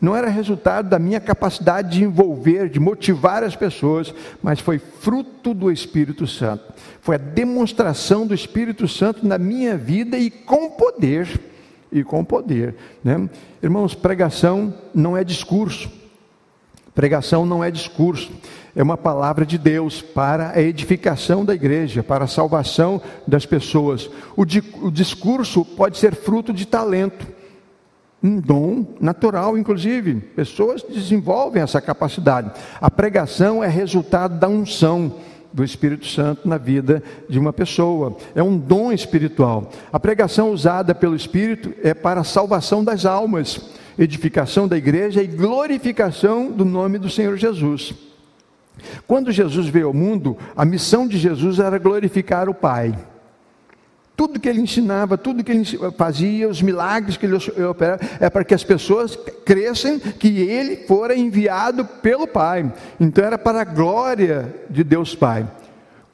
não 0.00 0.14
era 0.14 0.28
resultado 0.28 0.90
da 0.90 0.98
minha 0.98 1.18
capacidade 1.18 1.96
de 1.96 2.04
envolver, 2.04 2.68
de 2.68 2.78
motivar 2.78 3.42
as 3.42 3.56
pessoas, 3.56 4.12
mas 4.42 4.60
foi 4.60 4.78
fruto 4.78 5.54
do 5.54 5.72
Espírito 5.72 6.26
Santo. 6.26 6.74
Foi 7.00 7.14
a 7.14 7.18
demonstração 7.18 8.26
do 8.26 8.34
Espírito 8.34 8.86
Santo 8.86 9.26
na 9.26 9.38
minha 9.38 9.78
vida 9.78 10.18
e 10.18 10.28
com 10.28 10.68
poder 10.72 11.26
e 11.94 12.02
com 12.02 12.24
poder. 12.24 12.74
Né? 13.02 13.30
Irmãos, 13.62 13.94
pregação 13.94 14.74
não 14.92 15.16
é 15.16 15.22
discurso. 15.24 15.88
Pregação 16.94 17.44
não 17.44 17.64
é 17.64 17.72
discurso, 17.72 18.30
é 18.76 18.80
uma 18.80 18.96
palavra 18.96 19.44
de 19.44 19.58
Deus 19.58 20.00
para 20.00 20.50
a 20.50 20.62
edificação 20.62 21.44
da 21.44 21.52
igreja, 21.52 22.04
para 22.04 22.24
a 22.24 22.28
salvação 22.28 23.02
das 23.26 23.44
pessoas. 23.44 24.08
O, 24.36 24.44
di 24.44 24.62
o 24.80 24.92
discurso 24.92 25.64
pode 25.64 25.98
ser 25.98 26.14
fruto 26.14 26.52
de 26.52 26.64
talento, 26.64 27.26
um 28.22 28.40
dom 28.40 28.86
natural, 29.00 29.58
inclusive. 29.58 30.14
Pessoas 30.14 30.84
desenvolvem 30.84 31.64
essa 31.64 31.80
capacidade. 31.80 32.52
A 32.80 32.88
pregação 32.88 33.62
é 33.62 33.66
resultado 33.66 34.38
da 34.38 34.48
unção 34.48 35.16
do 35.54 35.62
Espírito 35.62 36.04
Santo 36.06 36.48
na 36.48 36.58
vida 36.58 37.00
de 37.28 37.38
uma 37.38 37.52
pessoa. 37.52 38.16
É 38.34 38.42
um 38.42 38.58
dom 38.58 38.90
espiritual. 38.90 39.70
A 39.92 40.00
pregação 40.00 40.50
usada 40.50 40.92
pelo 40.96 41.14
Espírito 41.14 41.72
é 41.80 41.94
para 41.94 42.22
a 42.22 42.24
salvação 42.24 42.82
das 42.82 43.06
almas, 43.06 43.60
edificação 43.96 44.66
da 44.66 44.76
igreja 44.76 45.22
e 45.22 45.28
glorificação 45.28 46.50
do 46.50 46.64
nome 46.64 46.98
do 46.98 47.08
Senhor 47.08 47.36
Jesus. 47.36 47.94
Quando 49.06 49.30
Jesus 49.30 49.68
veio 49.68 49.86
ao 49.86 49.94
mundo, 49.94 50.36
a 50.56 50.64
missão 50.64 51.06
de 51.06 51.16
Jesus 51.16 51.60
era 51.60 51.78
glorificar 51.78 52.48
o 52.48 52.54
Pai. 52.54 52.92
Tudo 54.16 54.38
que 54.38 54.48
ele 54.48 54.60
ensinava, 54.60 55.18
tudo 55.18 55.42
que 55.42 55.50
ele 55.50 55.64
fazia, 55.96 56.48
os 56.48 56.62
milagres 56.62 57.16
que 57.16 57.26
ele 57.26 57.36
operava, 57.64 58.00
é 58.20 58.30
para 58.30 58.44
que 58.44 58.54
as 58.54 58.62
pessoas 58.62 59.16
crescem 59.44 59.98
que 59.98 60.40
ele 60.40 60.76
fora 60.86 61.16
enviado 61.16 61.84
pelo 61.84 62.26
Pai. 62.26 62.72
Então 63.00 63.24
era 63.24 63.36
para 63.36 63.62
a 63.62 63.64
glória 63.64 64.54
de 64.70 64.84
Deus 64.84 65.14
Pai. 65.16 65.46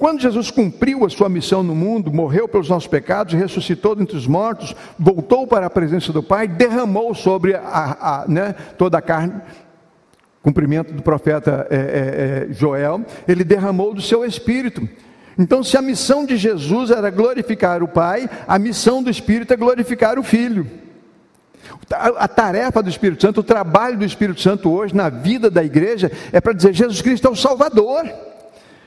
Quando 0.00 0.22
Jesus 0.22 0.50
cumpriu 0.50 1.04
a 1.04 1.10
sua 1.10 1.28
missão 1.28 1.62
no 1.62 1.74
mundo, 1.74 2.10
morreu 2.10 2.48
pelos 2.48 2.70
nossos 2.70 2.88
pecados, 2.88 3.34
ressuscitou 3.34 3.94
dentre 3.94 4.16
os 4.16 4.26
mortos, 4.26 4.74
voltou 4.98 5.46
para 5.46 5.66
a 5.66 5.70
presença 5.70 6.10
do 6.10 6.22
Pai, 6.22 6.48
derramou 6.48 7.14
sobre 7.14 7.54
a, 7.54 7.60
a 8.00 8.24
né, 8.26 8.54
toda 8.78 8.96
a 8.96 9.02
carne, 9.02 9.34
cumprimento 10.42 10.94
do 10.94 11.02
profeta 11.02 11.66
é, 11.68 11.76
é, 11.76 11.78
é, 11.78 12.52
Joel, 12.54 13.04
ele 13.28 13.44
derramou 13.44 13.92
do 13.92 14.00
seu 14.00 14.24
espírito. 14.24 14.88
Então, 15.40 15.64
se 15.64 15.74
a 15.74 15.80
missão 15.80 16.26
de 16.26 16.36
Jesus 16.36 16.90
era 16.90 17.08
glorificar 17.08 17.82
o 17.82 17.88
Pai, 17.88 18.28
a 18.46 18.58
missão 18.58 19.02
do 19.02 19.08
Espírito 19.08 19.54
é 19.54 19.56
glorificar 19.56 20.18
o 20.18 20.22
Filho. 20.22 20.70
A 21.88 22.28
tarefa 22.28 22.82
do 22.82 22.90
Espírito 22.90 23.22
Santo, 23.22 23.40
o 23.40 23.42
trabalho 23.42 23.96
do 23.96 24.04
Espírito 24.04 24.38
Santo 24.42 24.70
hoje 24.70 24.94
na 24.94 25.08
vida 25.08 25.50
da 25.50 25.64
igreja 25.64 26.12
é 26.30 26.42
para 26.42 26.52
dizer: 26.52 26.74
Jesus 26.74 27.00
Cristo 27.00 27.26
é 27.26 27.30
o 27.30 27.36
Salvador, 27.36 28.04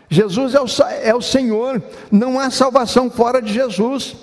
Jesus 0.07 0.53
é 0.53 0.61
o, 0.61 0.65
é 1.01 1.15
o 1.15 1.21
Senhor, 1.23 1.81
não 2.11 2.39
há 2.39 2.51
salvação 2.51 3.09
fora 3.09 3.41
de 3.41 3.51
Jesus. 3.51 4.15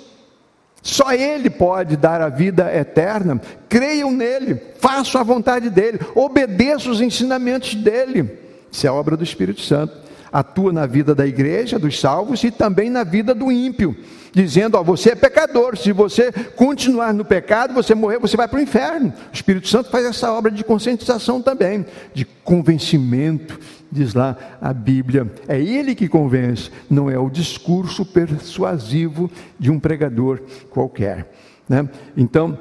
Só 0.81 1.11
Ele 1.11 1.49
pode 1.49 1.97
dar 1.97 2.21
a 2.21 2.29
vida 2.29 2.73
eterna. 2.73 3.41
Creiam 3.67 4.09
nele, 4.09 4.59
façam 4.79 5.19
a 5.19 5.23
vontade 5.23 5.69
dele, 5.69 5.99
obedeçam 6.15 6.93
os 6.93 7.01
ensinamentos 7.01 7.75
dele. 7.75 8.39
Isso 8.71 8.87
é 8.87 8.91
obra 8.91 9.17
do 9.17 9.23
Espírito 9.23 9.59
Santo 9.59 10.10
atua 10.31 10.71
na 10.71 10.85
vida 10.85 11.13
da 11.13 11.27
igreja, 11.27 11.77
dos 11.77 11.99
salvos, 11.99 12.43
e 12.43 12.51
também 12.51 12.89
na 12.89 13.03
vida 13.03 13.33
do 13.35 13.51
ímpio, 13.51 13.95
dizendo: 14.31 14.77
Ó, 14.77 14.83
você 14.83 15.11
é 15.11 15.15
pecador, 15.15 15.77
se 15.77 15.91
você 15.91 16.31
continuar 16.55 17.13
no 17.13 17.25
pecado, 17.25 17.73
você 17.73 17.93
morrer, 17.93 18.19
você 18.19 18.37
vai 18.37 18.47
para 18.47 18.59
o 18.59 18.61
inferno. 18.61 19.13
O 19.31 19.33
Espírito 19.33 19.67
Santo 19.67 19.89
faz 19.89 20.05
essa 20.05 20.31
obra 20.31 20.51
de 20.51 20.63
conscientização 20.63 21.41
também, 21.41 21.85
de 22.13 22.25
convencimento, 22.43 23.59
diz 23.91 24.13
lá 24.13 24.37
a 24.61 24.73
Bíblia. 24.73 25.29
É 25.47 25.59
ele 25.59 25.93
que 25.93 26.07
convence, 26.07 26.71
não 26.89 27.09
é 27.09 27.19
o 27.19 27.29
discurso 27.29 28.05
persuasivo 28.05 29.29
de 29.59 29.69
um 29.69 29.79
pregador 29.79 30.39
qualquer. 30.69 31.29
Né? 31.67 31.87
Então, 32.15 32.57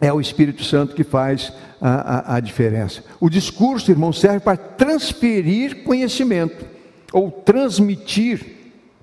é 0.00 0.12
o 0.12 0.20
Espírito 0.20 0.62
Santo 0.62 0.94
que 0.94 1.04
faz 1.04 1.52
a, 1.80 2.32
a, 2.32 2.36
a 2.36 2.40
diferença. 2.40 3.02
O 3.18 3.30
discurso, 3.30 3.90
irmão, 3.90 4.12
serve 4.12 4.40
para 4.40 4.56
transferir 4.56 5.84
conhecimento 5.84 6.75
ou 7.16 7.30
transmitir 7.30 8.44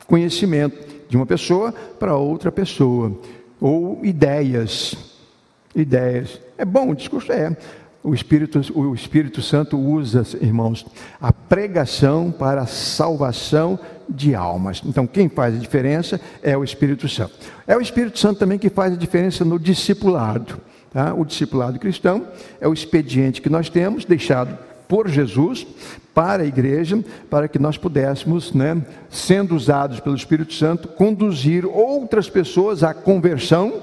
conhecimento 0.05 0.77
de 1.09 1.17
uma 1.17 1.25
pessoa 1.25 1.73
para 1.99 2.15
outra 2.15 2.51
pessoa, 2.51 3.19
ou 3.59 4.05
ideias. 4.05 4.95
Ideias. 5.75 6.39
É 6.55 6.63
bom, 6.63 6.91
o 6.91 6.95
discurso 6.95 7.31
é. 7.31 7.57
O 8.03 8.13
Espírito, 8.13 8.61
o 8.75 8.93
Espírito 8.93 9.41
Santo 9.41 9.79
usa, 9.79 10.23
irmãos, 10.39 10.85
a 11.19 11.33
pregação 11.33 12.31
para 12.31 12.61
a 12.61 12.67
salvação 12.67 13.79
de 14.07 14.35
almas. 14.35 14.83
Então, 14.85 15.07
quem 15.07 15.27
faz 15.27 15.55
a 15.55 15.57
diferença 15.57 16.21
é 16.43 16.55
o 16.55 16.63
Espírito 16.63 17.09
Santo. 17.09 17.33
É 17.65 17.75
o 17.75 17.81
Espírito 17.81 18.19
Santo 18.19 18.37
também 18.37 18.59
que 18.59 18.69
faz 18.69 18.93
a 18.93 18.97
diferença 18.97 19.43
no 19.43 19.57
discipulado. 19.57 20.61
Tá? 20.91 21.15
O 21.15 21.25
discipulado 21.25 21.79
cristão 21.79 22.27
é 22.61 22.67
o 22.67 22.73
expediente 22.73 23.41
que 23.41 23.49
nós 23.49 23.69
temos, 23.69 24.05
deixado 24.05 24.55
por 24.87 25.07
Jesus 25.07 25.65
para 26.13 26.43
a 26.43 26.45
igreja, 26.45 27.03
para 27.29 27.47
que 27.47 27.57
nós 27.57 27.77
pudéssemos, 27.77 28.53
né, 28.53 28.81
sendo 29.09 29.55
usados 29.55 29.99
pelo 29.99 30.15
Espírito 30.15 30.53
Santo, 30.53 30.87
conduzir 30.87 31.65
outras 31.65 32.29
pessoas 32.29 32.83
à 32.83 32.93
conversão 32.93 33.81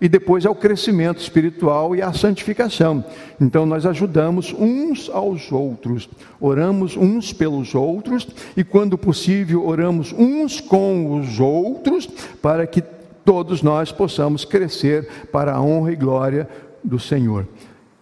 e 0.00 0.08
depois 0.08 0.44
ao 0.44 0.54
crescimento 0.54 1.20
espiritual 1.20 1.96
e 1.96 2.02
à 2.02 2.12
santificação. 2.12 3.04
Então 3.40 3.66
nós 3.66 3.86
ajudamos 3.86 4.54
uns 4.56 5.10
aos 5.10 5.50
outros, 5.50 6.08
oramos 6.40 6.96
uns 6.96 7.32
pelos 7.32 7.74
outros 7.74 8.28
e, 8.56 8.62
quando 8.62 8.98
possível, 8.98 9.66
oramos 9.66 10.12
uns 10.12 10.60
com 10.60 11.18
os 11.18 11.40
outros 11.40 12.06
para 12.40 12.66
que 12.66 12.82
todos 13.24 13.62
nós 13.62 13.90
possamos 13.90 14.44
crescer 14.44 15.08
para 15.32 15.54
a 15.54 15.60
honra 15.60 15.92
e 15.92 15.96
glória 15.96 16.48
do 16.84 17.00
Senhor. 17.00 17.46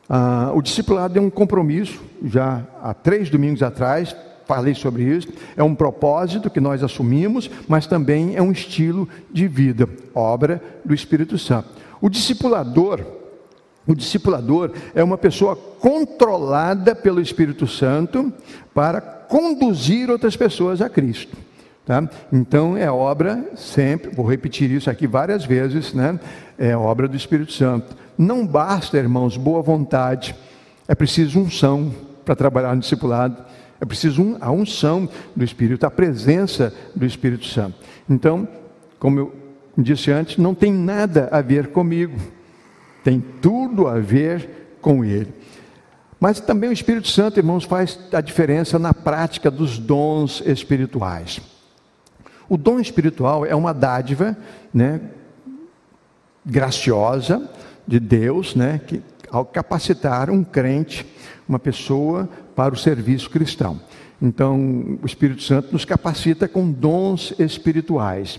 Ah, 0.09 0.53
o 0.55 0.61
discipulado 0.61 1.19
é 1.19 1.23
um 1.23 1.31
compromisso, 1.31 2.01
já 2.25 2.63
há 2.83 2.93
três 2.93 3.31
domingos 3.31 3.63
atrás, 3.63 4.15
falei 4.47 4.75
sobre 4.75 5.03
isso. 5.03 5.29
É 5.57 5.63
um 5.63 5.75
propósito 5.75 6.51
que 6.51 6.61
nós 6.61 6.83
assumimos, 6.83 7.51
mas 7.67 7.87
também 7.87 8.37
é 8.37 8.43
um 8.43 8.53
estilo 8.53 9.09
de 9.33 9.49
vida, 9.49 9.89
obra 10.15 10.63
do 10.85 10.95
Espírito 10.95 11.39
Santo. 11.39 11.69
O 12.01 12.09
discipulador, 12.09 13.01
o 13.87 13.95
discipulador 13.95 14.73
é 14.95 15.03
uma 15.03 15.19
pessoa 15.19 15.57
controlada 15.57 16.95
pelo 16.95 17.21
Espírito 17.21 17.67
Santo 17.67 18.33
para 18.75 19.01
conduzir 19.01 20.11
outras 20.11 20.37
pessoas 20.37 20.81
a 20.83 20.89
Cristo. 20.89 21.37
Tá? 21.87 22.09
Então 22.33 22.79
é 22.79 22.91
obra 22.91 23.53
sempre, 23.57 24.11
vou 24.11 24.27
repetir 24.27 24.71
isso 24.71 24.89
aqui 24.89 25.07
várias 25.07 25.45
vezes, 25.45 25.93
né? 25.93 26.19
É 26.59 26.75
obra 26.75 27.07
do 27.07 27.15
Espírito 27.15 27.53
Santo. 27.53 27.95
Não 28.17 28.47
basta, 28.47 28.97
irmãos, 28.97 29.37
boa 29.37 29.61
vontade, 29.61 30.35
é 30.87 30.95
preciso 30.95 31.41
unção 31.41 31.93
para 32.25 32.37
trabalhar 32.37 32.75
no 32.75 32.81
discipulado, 32.81 33.45
é 33.81 33.85
preciso 33.85 34.37
a 34.41 34.51
unção 34.53 35.09
do 35.35 35.45
Espírito, 35.45 35.85
a 35.85 35.91
presença 35.91 36.73
do 36.95 37.05
Espírito 37.05 37.45
Santo. 37.47 37.77
Então, 38.09 38.49
como 39.01 39.19
eu 39.19 39.35
disse 39.77 40.13
antes, 40.13 40.37
não 40.37 40.55
tem 40.55 40.73
nada 40.73 41.29
a 41.33 41.41
ver 41.41 41.69
comigo, 41.69 42.17
tem 43.03 43.21
tudo 43.43 43.89
a 43.89 43.99
ver 43.99 44.77
com 44.81 45.05
Ele. 45.05 45.33
Mas 46.21 46.39
também 46.39 46.71
o 46.71 46.73
Espírito 46.73 47.09
Santo, 47.09 47.39
irmãos, 47.39 47.65
faz 47.65 47.99
a 48.13 48.21
diferença 48.21 48.79
na 48.79 48.95
prática 48.95 49.51
dos 49.51 49.77
dons 49.77 50.41
espirituais. 50.47 51.41
O 52.49 52.57
dom 52.57 52.79
espiritual 52.79 53.45
é 53.45 53.55
uma 53.55 53.75
dádiva, 53.75 54.37
né, 54.73 55.01
graciosa 56.47 57.51
de 57.87 58.01
Deus, 58.01 58.55
né, 58.55 58.81
que 58.87 59.03
ao 59.31 59.45
capacitar 59.45 60.31
um 60.31 60.45
crente, 60.45 61.05
uma 61.49 61.59
pessoa 61.59 62.29
para 62.55 62.73
o 62.73 62.77
serviço 62.77 63.29
cristão. 63.29 63.81
Então, 64.23 64.99
o 65.03 65.07
Espírito 65.07 65.43
Santo 65.43 65.73
nos 65.73 65.85
capacita 65.85 66.47
com 66.47 66.71
dons 66.71 67.35
espirituais. 67.39 68.39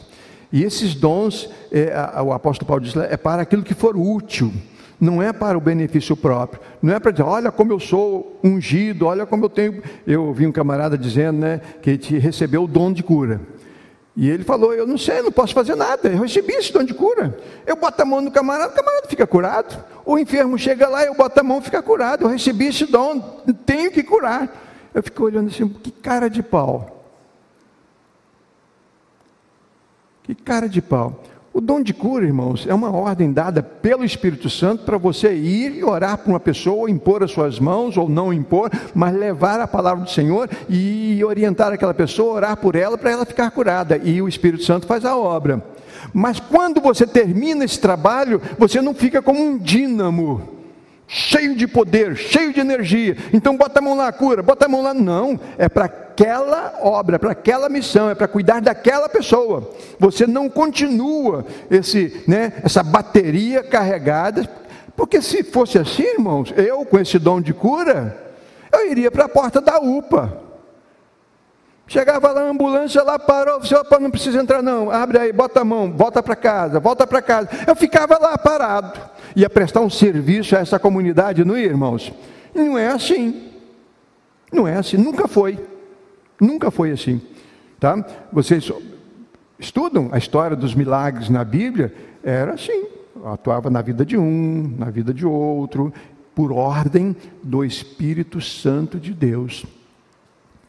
E 0.52 0.64
esses 0.64 0.96
dons, 0.96 1.50
é, 1.72 1.94
o 2.22 2.32
apóstolo 2.32 2.68
Paulo 2.68 2.82
diz, 2.82 2.96
é 2.96 3.18
para 3.18 3.42
aquilo 3.42 3.62
que 3.62 3.74
for 3.74 3.98
útil, 3.98 4.54
não 5.00 5.22
é 5.22 5.34
para 5.34 5.58
o 5.58 5.62
benefício 5.62 6.16
próprio, 6.16 6.62
não 6.82 6.94
é 6.94 7.00
para 7.00 7.12
dizer, 7.12 7.24
olha 7.24 7.52
como 7.52 7.74
eu 7.74 7.80
sou 7.80 8.40
ungido, 8.44 9.06
olha 9.06 9.26
como 9.26 9.46
eu 9.46 9.50
tenho. 9.50 9.84
Eu 10.08 10.26
ouvi 10.26 10.48
um 10.48 10.52
camarada 10.52 10.98
dizendo 10.98 11.40
né, 11.40 11.60
que 11.82 11.98
te 11.98 12.18
recebeu 12.18 12.64
o 12.64 12.68
dom 12.68 12.94
de 12.94 13.04
cura. 13.04 13.42
E 14.16 14.30
ele 14.30 14.44
falou: 14.44 14.74
Eu 14.74 14.88
não 14.88 14.98
sei, 14.98 15.22
não 15.22 15.32
posso 15.32 15.54
fazer 15.54 15.76
nada. 15.76 16.08
Eu 16.10 16.22
recebi 16.22 16.54
esse 16.54 16.72
dom 16.72 16.84
de 16.84 16.94
cura. 16.94 17.38
Eu 17.66 17.76
boto 17.76 18.02
a 18.02 18.06
mão 18.06 18.22
no 18.22 18.32
camarada, 18.32 18.72
o 18.72 18.76
camarada 18.76 19.08
fica 19.08 19.28
curado. 19.28 19.84
O 20.06 20.18
enfermo 20.18 20.58
chega 20.58 20.88
lá, 20.88 21.04
eu 21.04 21.14
boto 21.14 21.40
a 21.40 21.44
mão, 21.44 21.62
fica 21.62 21.82
curado. 21.82 22.24
Eu 22.24 22.30
recebi 22.30 22.68
esse 22.68 22.86
dom, 22.86 23.20
tenho 23.66 23.92
que 23.92 24.04
curar. 24.04 24.64
Eu 24.94 25.04
fico 25.04 25.24
olhando 25.24 25.50
assim, 25.50 25.68
que 25.68 25.92
cara 25.92 26.30
de 26.30 26.42
pau. 26.42 27.04
Que 30.24 30.34
cara 30.34 30.70
de 30.70 30.82
pau. 30.82 31.22
O 31.56 31.62
dom 31.62 31.82
de 31.82 31.94
cura, 31.94 32.26
irmãos, 32.26 32.68
é 32.68 32.74
uma 32.74 32.92
ordem 32.92 33.32
dada 33.32 33.64
pelo 33.64 34.04
Espírito 34.04 34.50
Santo 34.50 34.84
para 34.84 34.98
você 34.98 35.34
ir 35.34 35.78
e 35.78 35.86
orar 35.86 36.18
por 36.18 36.32
uma 36.32 36.40
pessoa, 36.40 36.92
impor 36.92 37.24
as 37.24 37.32
suas 37.32 37.62
mãos 37.62 37.96
ou 37.96 38.10
não 38.10 38.34
impor, 38.34 38.70
mas 38.94 39.16
levar 39.16 39.62
a 39.62 39.66
palavra 39.66 40.04
do 40.04 40.10
Senhor 40.10 40.50
e 40.68 41.24
orientar 41.24 41.72
aquela 41.72 41.94
pessoa, 41.94 42.34
orar 42.34 42.58
por 42.58 42.76
ela 42.76 42.98
para 42.98 43.12
ela 43.12 43.26
ficar 43.26 43.52
curada. 43.52 43.96
E 44.04 44.22
o 44.22 44.28
Espírito 44.28 44.66
Santo 44.66 44.86
faz 44.86 45.06
a 45.06 45.16
obra. 45.16 45.64
Mas 46.14 46.42
quando 46.42 46.82
você 46.82 47.08
termina 47.08 47.64
esse 47.64 47.80
trabalho, 47.80 48.42
você 48.60 48.82
não 48.82 48.94
fica 48.94 49.22
como 49.22 49.42
um 49.42 49.58
dínamo 49.58 50.55
cheio 51.08 51.56
de 51.56 51.68
poder, 51.68 52.16
cheio 52.16 52.54
de 52.54 52.60
energia. 52.60 53.16
Então 53.34 53.56
bota 53.56 53.80
a 53.80 53.82
mão 53.82 53.96
lá, 53.96 54.12
cura, 54.12 54.42
bota 54.42 54.66
a 54.66 54.70
mão 54.70 54.82
lá. 54.82 54.94
Não, 54.94 55.40
é 55.58 55.70
para 55.70 55.86
aquela 55.86 56.80
obra, 56.82 57.20
para 57.20 57.32
aquela 57.32 57.70
missão, 57.70 58.10
é 58.10 58.16
para 58.16 58.28
cuidar 58.28 58.62
daquela 58.62 59.10
pessoa. 59.10 59.70
Você 60.00 60.26
não 60.26 60.50
continua 60.50 61.46
esse, 61.70 62.24
né, 62.28 62.54
essa 62.64 62.82
bateria 62.82 63.64
carregada, 63.64 64.50
porque 64.96 65.22
se 65.22 65.44
fosse 65.44 65.78
assim, 65.78 66.04
irmãos, 66.04 66.54
eu 66.56 66.86
com 66.86 66.98
esse 66.98 67.20
dom 67.20 67.42
de 67.42 67.54
cura, 67.54 68.18
eu 68.72 68.90
iria 68.90 69.12
para 69.12 69.26
a 69.26 69.30
porta 69.30 69.60
da 69.60 69.78
UPA. 69.80 70.45
Chegava 71.88 72.32
lá 72.32 72.42
a 72.42 72.50
ambulância, 72.50 73.04
lá 73.04 73.20
parou, 73.20 73.60
você 73.60 73.76
opa, 73.76 74.00
não 74.00 74.10
precisa 74.10 74.42
entrar 74.42 74.62
não, 74.62 74.90
abre 74.90 75.20
aí, 75.20 75.32
bota 75.32 75.62
a 75.62 75.66
mão, 75.66 75.92
volta 75.92 76.22
para 76.22 76.36
casa, 76.36 76.80
volta 76.80 77.06
para 77.06 77.22
casa. 77.22 77.50
Eu 77.68 77.76
ficava 77.76 78.18
lá 78.18 78.36
parado, 78.38 79.00
ia 79.36 79.50
prestar 79.50 79.82
um 79.82 79.90
serviço 79.90 80.56
a 80.56 80.60
essa 80.60 80.80
comunidade, 80.80 81.46
não 81.46 81.56
ia, 81.56 81.68
irmãos? 81.68 82.12
Não 82.56 82.76
é 82.76 82.88
assim, 82.88 83.52
não 84.52 84.68
é 84.68 84.78
assim, 84.78 84.98
nunca 84.98 85.28
foi, 85.28 85.60
nunca 86.42 86.72
foi 86.72 86.90
assim, 86.90 87.22
tá? 87.80 88.04
Vocês 88.32 88.72
estudam 89.60 90.10
a 90.12 90.18
história 90.18 90.56
dos 90.56 90.74
milagres 90.74 91.30
na 91.30 91.44
Bíblia, 91.44 91.94
era 92.24 92.54
assim, 92.54 92.86
atuava 93.26 93.70
na 93.70 93.84
vida 93.84 94.04
de 94.04 94.18
um, 94.18 94.76
na 94.76 94.90
vida 94.90 95.14
de 95.14 95.26
outro, 95.26 95.94
por 96.34 96.52
ordem 96.52 97.16
do 97.44 97.64
Espírito 97.64 98.42
Santo 98.42 99.00
de 99.00 99.14
Deus 99.14 99.66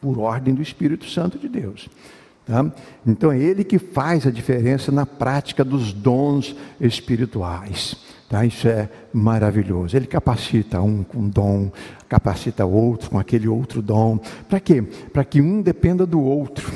por 0.07 0.19
ordem 0.19 0.53
do 0.53 0.61
Espírito 0.61 1.09
Santo 1.09 1.37
de 1.37 1.49
Deus. 1.49 1.89
Tá? 2.45 2.71
Então 3.05 3.29
é 3.29 3.37
Ele 3.37 3.65
que 3.65 3.77
faz 3.77 4.25
a 4.25 4.31
diferença 4.31 4.89
na 4.89 5.05
prática 5.05 5.65
dos 5.65 5.91
dons 5.91 6.55
espirituais. 6.79 7.97
Tá? 8.29 8.45
Isso 8.45 8.69
é 8.69 8.89
maravilhoso. 9.11 9.97
Ele 9.97 10.07
capacita 10.07 10.81
um 10.81 11.03
com 11.03 11.27
dom, 11.27 11.69
capacita 12.07 12.65
outro 12.65 13.09
com 13.09 13.19
aquele 13.19 13.49
outro 13.49 13.81
dom. 13.81 14.17
Para 14.47 14.61
quê? 14.61 14.81
Para 15.11 15.25
que 15.25 15.41
um 15.41 15.61
dependa 15.61 16.05
do 16.05 16.21
outro. 16.21 16.71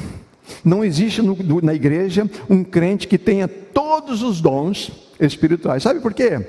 Não 0.66 0.84
existe 0.84 1.22
no, 1.22 1.62
na 1.62 1.74
igreja 1.74 2.30
um 2.50 2.66
crente 2.66 3.08
que 3.08 3.18
tenha 3.18 3.48
todos 3.48 4.22
os 4.24 4.42
dons 4.42 4.92
espirituais. 5.18 5.84
Sabe 5.84 6.02
por 6.02 6.14
quê? 6.14 6.46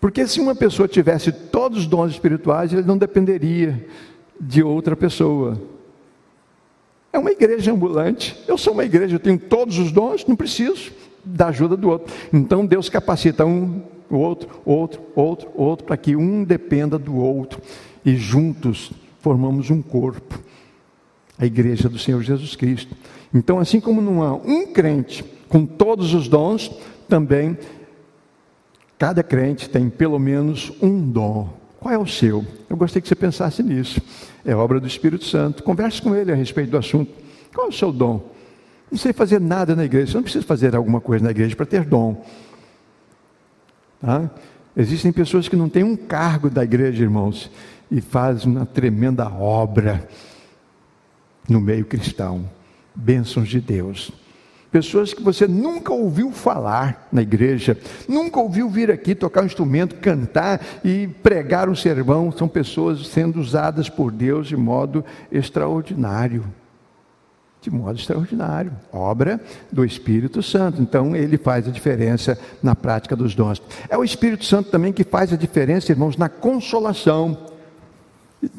Porque 0.00 0.26
se 0.26 0.40
uma 0.40 0.54
pessoa 0.54 0.88
tivesse 0.88 1.30
todos 1.30 1.80
os 1.80 1.86
dons 1.86 2.12
espirituais, 2.12 2.72
ele 2.72 2.86
não 2.86 2.96
dependeria 2.96 3.86
de 4.40 4.62
outra 4.62 4.96
pessoa. 4.96 5.73
É 7.14 7.18
uma 7.18 7.30
igreja 7.30 7.70
ambulante. 7.70 8.36
Eu 8.44 8.58
sou 8.58 8.72
uma 8.72 8.84
igreja, 8.84 9.14
eu 9.14 9.20
tenho 9.20 9.38
todos 9.38 9.78
os 9.78 9.92
dons, 9.92 10.26
não 10.26 10.34
preciso 10.34 10.90
da 11.24 11.46
ajuda 11.46 11.76
do 11.76 11.88
outro. 11.88 12.12
Então 12.32 12.66
Deus 12.66 12.88
capacita 12.88 13.46
um, 13.46 13.82
o 14.10 14.16
outro, 14.16 14.48
outro, 14.64 15.00
outro, 15.14 15.48
outro, 15.54 15.86
para 15.86 15.96
que 15.96 16.16
um 16.16 16.42
dependa 16.42 16.98
do 16.98 17.14
outro 17.14 17.62
e 18.04 18.16
juntos 18.16 18.90
formamos 19.20 19.70
um 19.70 19.80
corpo. 19.80 20.40
A 21.38 21.46
igreja 21.46 21.88
do 21.88 22.00
Senhor 22.00 22.20
Jesus 22.20 22.56
Cristo. 22.56 22.96
Então, 23.32 23.60
assim 23.60 23.78
como 23.78 24.00
não 24.00 24.20
há 24.20 24.34
um 24.34 24.72
crente 24.72 25.24
com 25.48 25.64
todos 25.64 26.14
os 26.14 26.26
dons, 26.26 26.68
também 27.08 27.56
cada 28.98 29.22
crente 29.22 29.70
tem 29.70 29.88
pelo 29.88 30.18
menos 30.18 30.72
um 30.82 31.00
dom 31.08 31.48
qual 31.84 31.92
é 31.92 31.98
o 31.98 32.06
seu? 32.06 32.42
Eu 32.70 32.78
gostaria 32.78 33.02
que 33.02 33.08
você 33.08 33.14
pensasse 33.14 33.62
nisso. 33.62 34.00
É 34.42 34.56
obra 34.56 34.80
do 34.80 34.86
Espírito 34.86 35.26
Santo. 35.26 35.62
Converse 35.62 36.00
com 36.00 36.16
ele 36.16 36.32
a 36.32 36.34
respeito 36.34 36.70
do 36.70 36.78
assunto. 36.78 37.12
Qual 37.54 37.66
é 37.66 37.68
o 37.68 37.72
seu 37.74 37.92
dom? 37.92 38.32
Não 38.90 38.96
sei 38.96 39.12
fazer 39.12 39.38
nada 39.38 39.76
na 39.76 39.84
igreja. 39.84 40.12
Você 40.12 40.16
não 40.16 40.22
precisa 40.22 40.46
fazer 40.46 40.74
alguma 40.74 40.98
coisa 40.98 41.22
na 41.22 41.30
igreja 41.30 41.54
para 41.54 41.66
ter 41.66 41.84
dom. 41.84 42.24
Tá? 44.00 44.30
Existem 44.74 45.12
pessoas 45.12 45.46
que 45.46 45.56
não 45.56 45.68
têm 45.68 45.84
um 45.84 45.94
cargo 45.94 46.48
da 46.48 46.64
igreja, 46.64 47.02
irmãos, 47.02 47.50
e 47.90 48.00
fazem 48.00 48.50
uma 48.50 48.64
tremenda 48.64 49.28
obra 49.28 50.08
no 51.46 51.60
meio 51.60 51.84
cristão. 51.84 52.48
Bênçãos 52.94 53.46
de 53.46 53.60
Deus 53.60 54.10
pessoas 54.74 55.14
que 55.14 55.22
você 55.22 55.46
nunca 55.46 55.92
ouviu 55.92 56.32
falar 56.32 57.06
na 57.12 57.22
igreja, 57.22 57.78
nunca 58.08 58.40
ouviu 58.40 58.68
vir 58.68 58.90
aqui 58.90 59.14
tocar 59.14 59.44
um 59.44 59.46
instrumento, 59.46 59.94
cantar 60.00 60.60
e 60.84 61.06
pregar 61.22 61.68
um 61.68 61.76
sermão, 61.76 62.32
são 62.32 62.48
pessoas 62.48 63.06
sendo 63.06 63.38
usadas 63.38 63.88
por 63.88 64.10
Deus 64.10 64.48
de 64.48 64.56
modo 64.56 65.04
extraordinário. 65.30 66.44
De 67.60 67.70
modo 67.70 67.96
extraordinário, 67.96 68.72
obra 68.92 69.40
do 69.70 69.84
Espírito 69.84 70.42
Santo. 70.42 70.82
Então, 70.82 71.14
ele 71.14 71.38
faz 71.38 71.68
a 71.68 71.70
diferença 71.70 72.36
na 72.60 72.74
prática 72.74 73.14
dos 73.14 73.32
dons. 73.32 73.62
É 73.88 73.96
o 73.96 74.02
Espírito 74.02 74.44
Santo 74.44 74.70
também 74.70 74.92
que 74.92 75.04
faz 75.04 75.32
a 75.32 75.36
diferença, 75.36 75.92
irmãos, 75.92 76.16
na 76.16 76.28
consolação. 76.28 77.38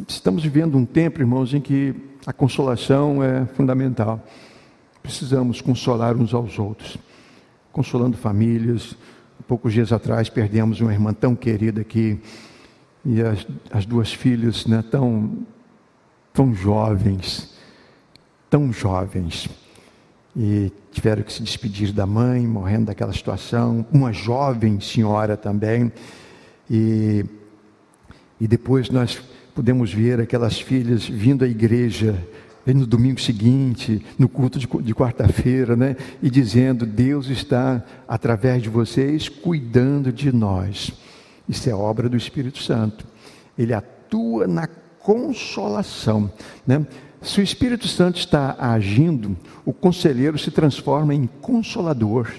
Estamos 0.08 0.44
vivendo 0.44 0.78
um 0.78 0.86
tempo, 0.86 1.20
irmãos, 1.20 1.54
em 1.54 1.60
que 1.60 1.94
a 2.26 2.32
consolação 2.32 3.22
é 3.22 3.46
fundamental 3.48 4.24
precisamos 5.06 5.62
consolar 5.62 6.18
uns 6.18 6.34
aos 6.34 6.58
outros, 6.58 6.98
consolando 7.72 8.18
famílias. 8.18 8.96
Poucos 9.48 9.72
dias 9.72 9.94
atrás 9.94 10.30
perdemos 10.30 10.82
uma 10.82 10.92
irmã 10.92 11.14
tão 11.14 11.36
querida 11.36 11.82
aqui, 11.82 12.20
e 13.06 13.22
as, 13.22 13.46
as 13.72 13.86
duas 13.86 14.12
filhas 14.12 14.66
né, 14.66 14.84
tão, 14.90 15.46
tão 16.34 16.56
jovens, 16.56 17.54
tão 18.50 18.74
jovens, 18.74 19.48
e 20.36 20.72
tiveram 20.92 21.22
que 21.22 21.32
se 21.32 21.44
despedir 21.44 21.94
da 21.94 22.08
mãe, 22.08 22.46
morrendo 22.48 22.88
daquela 22.88 23.14
situação, 23.14 23.86
uma 23.92 24.12
jovem 24.12 24.80
senhora 24.80 25.38
também, 25.38 25.92
e, 26.68 27.24
e 28.42 28.48
depois 28.48 28.90
nós 28.90 29.22
pudemos 29.54 29.94
ver 29.94 30.20
aquelas 30.20 30.60
filhas 30.60 31.08
vindo 31.08 31.46
à 31.46 31.48
igreja 31.48 32.18
no 32.74 32.88
domingo 32.88 33.22
seguinte, 33.22 34.04
no 34.18 34.28
culto 34.28 34.58
de 34.60 34.96
quarta-feira, 34.96 35.76
né? 35.76 35.96
E 36.22 36.30
dizendo: 36.30 36.86
Deus 36.86 37.28
está, 37.28 37.84
através 38.08 38.64
de 38.64 38.70
vocês, 38.70 39.30
cuidando 39.30 40.12
de 40.12 40.32
nós. 40.32 40.92
Isso 41.48 41.70
é 41.70 41.76
obra 41.76 42.10
do 42.10 42.18
Espírito 42.18 42.62
Santo. 42.64 43.06
Ele 43.58 43.74
atua 43.74 44.48
na 44.48 44.68
consolação, 45.00 46.32
né? 46.66 46.86
Se 47.22 47.40
o 47.40 47.44
Espírito 47.44 47.88
Santo 47.88 48.20
está 48.20 48.56
agindo, 48.60 49.36
o 49.66 49.74
conselheiro 49.74 50.38
se 50.38 50.52
transforma 50.52 51.14
em 51.14 51.28
consolador. 51.42 52.32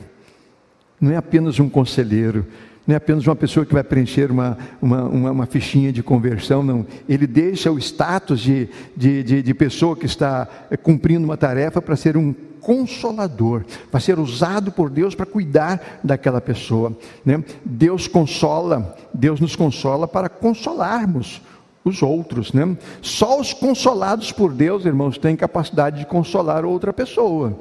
Não 1.00 1.10
é 1.10 1.16
apenas 1.16 1.58
um 1.58 1.68
conselheiro, 1.68 2.46
não 2.86 2.94
é 2.94 2.96
apenas 2.96 3.26
uma 3.26 3.34
pessoa 3.34 3.66
que 3.66 3.74
vai 3.74 3.82
preencher 3.82 4.30
uma, 4.30 4.56
uma, 4.80 5.02
uma, 5.04 5.30
uma 5.32 5.46
fichinha 5.46 5.92
de 5.92 6.02
conversão, 6.02 6.62
não. 6.62 6.86
Ele 7.08 7.26
deixa 7.26 7.70
o 7.70 7.78
status 7.78 8.40
de, 8.40 8.68
de, 8.96 9.22
de, 9.24 9.42
de 9.42 9.54
pessoa 9.54 9.96
que 9.96 10.06
está 10.06 10.46
eh, 10.70 10.76
cumprindo 10.76 11.24
uma 11.24 11.36
tarefa 11.36 11.82
para 11.82 11.96
ser 11.96 12.16
um 12.16 12.32
consolador, 12.60 13.64
para 13.90 13.98
ser 13.98 14.18
usado 14.20 14.70
por 14.70 14.88
Deus 14.88 15.14
para 15.14 15.26
cuidar 15.26 16.00
daquela 16.02 16.40
pessoa. 16.40 16.96
Né? 17.24 17.42
Deus 17.64 18.06
consola, 18.06 18.96
Deus 19.12 19.40
nos 19.40 19.56
consola 19.56 20.06
para 20.06 20.28
consolarmos 20.28 21.42
os 21.84 22.02
outros. 22.02 22.52
Né? 22.52 22.76
Só 23.02 23.40
os 23.40 23.52
consolados 23.52 24.30
por 24.30 24.52
Deus, 24.52 24.84
irmãos, 24.84 25.18
têm 25.18 25.34
capacidade 25.34 25.98
de 25.98 26.06
consolar 26.06 26.64
outra 26.64 26.92
pessoa. 26.92 27.58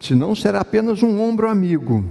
Senão 0.00 0.34
será 0.34 0.60
apenas 0.60 1.02
um 1.02 1.20
ombro 1.20 1.48
amigo 1.48 2.04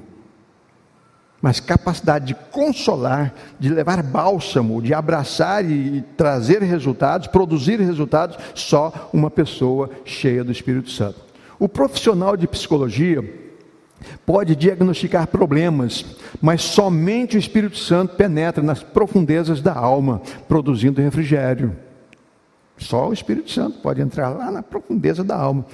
mas 1.41 1.59
capacidade 1.59 2.27
de 2.27 2.35
consolar, 2.35 3.33
de 3.59 3.69
levar 3.69 4.03
bálsamo, 4.03 4.81
de 4.81 4.93
abraçar 4.93 5.65
e 5.65 6.01
trazer 6.15 6.61
resultados, 6.61 7.27
produzir 7.27 7.79
resultados, 7.79 8.37
só 8.53 9.09
uma 9.11 9.31
pessoa 9.31 9.89
cheia 10.05 10.43
do 10.43 10.51
Espírito 10.51 10.91
Santo. 10.91 11.19
O 11.57 11.67
profissional 11.67 12.37
de 12.37 12.47
psicologia 12.47 13.23
pode 14.25 14.55
diagnosticar 14.55 15.27
problemas, 15.27 16.05
mas 16.41 16.61
somente 16.61 17.37
o 17.37 17.39
Espírito 17.39 17.77
Santo 17.77 18.15
penetra 18.15 18.63
nas 18.63 18.83
profundezas 18.83 19.61
da 19.61 19.73
alma, 19.73 20.21
produzindo 20.47 21.01
refrigério. 21.01 21.75
Só 22.77 23.09
o 23.09 23.13
Espírito 23.13 23.51
Santo 23.51 23.79
pode 23.79 24.01
entrar 24.01 24.29
lá 24.29 24.51
na 24.51 24.63
profundeza 24.63 25.23
da 25.23 25.35
alma, 25.35 25.65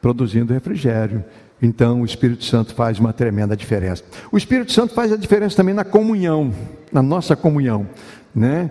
produzindo 0.00 0.54
refrigério. 0.54 1.24
Então 1.62 2.02
o 2.02 2.04
Espírito 2.04 2.44
Santo 2.44 2.74
faz 2.74 2.98
uma 2.98 3.12
tremenda 3.12 3.56
diferença. 3.56 4.02
O 4.32 4.36
Espírito 4.36 4.72
Santo 4.72 4.94
faz 4.94 5.12
a 5.12 5.16
diferença 5.16 5.56
também 5.56 5.74
na 5.74 5.84
comunhão, 5.84 6.52
na 6.90 7.02
nossa 7.02 7.36
comunhão, 7.36 7.86
né? 8.34 8.70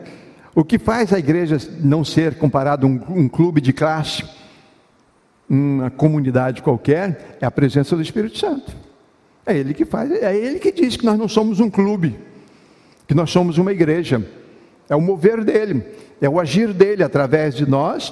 O 0.56 0.64
que 0.64 0.80
faz 0.80 1.14
a 1.14 1.20
igreja 1.20 1.58
não 1.80 2.04
ser 2.04 2.36
comparado 2.36 2.86
a 2.86 2.90
um, 2.90 3.02
um 3.10 3.30
clube 3.30 3.62
de 3.62 3.72
classe, 3.72 4.24
uma 5.48 5.90
comunidade 5.90 6.62
qualquer, 6.62 7.38
é 7.40 7.46
a 7.46 7.52
presença 7.52 7.96
do 7.96 8.02
Espírito 8.02 8.38
Santo. 8.38 8.76
É 9.46 9.56
ele 9.56 9.74
que 9.74 9.86
faz, 9.86 10.12
é 10.12 10.36
ele 10.36 10.60
que 10.60 10.72
diz 10.72 10.98
que 10.98 11.06
nós 11.06 11.18
não 11.18 11.28
somos 11.28 11.60
um 11.60 11.70
clube, 11.70 12.20
que 13.08 13.14
nós 13.14 13.30
somos 13.30 13.58
uma 13.58 13.72
igreja. 13.72 14.24
É 14.90 14.96
o 14.96 15.02
mover 15.02 15.44
dele, 15.44 15.84
é 16.20 16.28
o 16.28 16.40
agir 16.40 16.74
dele 16.74 17.04
através 17.04 17.56
de 17.56 17.70
nós 17.70 18.12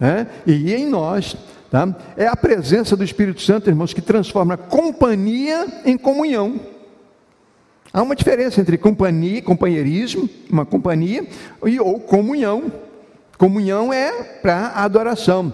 né? 0.00 0.26
e 0.46 0.74
em 0.74 0.86
nós 0.86 1.36
Tá? 1.70 1.94
É 2.16 2.26
a 2.26 2.36
presença 2.36 2.96
do 2.96 3.04
Espírito 3.04 3.42
Santo, 3.42 3.68
irmãos, 3.68 3.92
que 3.92 4.00
transforma 4.00 4.56
companhia 4.56 5.66
em 5.84 5.98
comunhão. 5.98 6.58
Há 7.92 8.02
uma 8.02 8.16
diferença 8.16 8.60
entre 8.60 8.78
companhia, 8.78 9.42
companheirismo, 9.42 10.28
uma 10.50 10.64
companhia, 10.64 11.26
e 11.64 11.80
ou 11.80 12.00
comunhão. 12.00 12.72
Comunhão 13.36 13.92
é 13.92 14.12
para 14.22 14.68
adoração. 14.68 15.52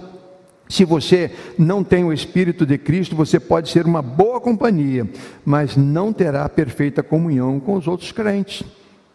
Se 0.69 0.85
você 0.85 1.31
não 1.59 1.85
tem 1.85 2.05
o 2.05 2.13
Espírito 2.13 2.65
de 2.65 2.79
Cristo, 2.79 3.15
você 3.15 3.39
pode 3.39 3.69
ser 3.69 3.85
uma 3.85 4.01
boa 4.01 4.41
companhia, 4.41 5.09
mas 5.45 5.77
não 5.77 6.13
terá 6.13 6.49
perfeita 6.49 7.03
comunhão 7.03 7.61
com 7.61 7.75
os 7.75 7.87
outros 7.87 8.11
crentes. 8.11 8.65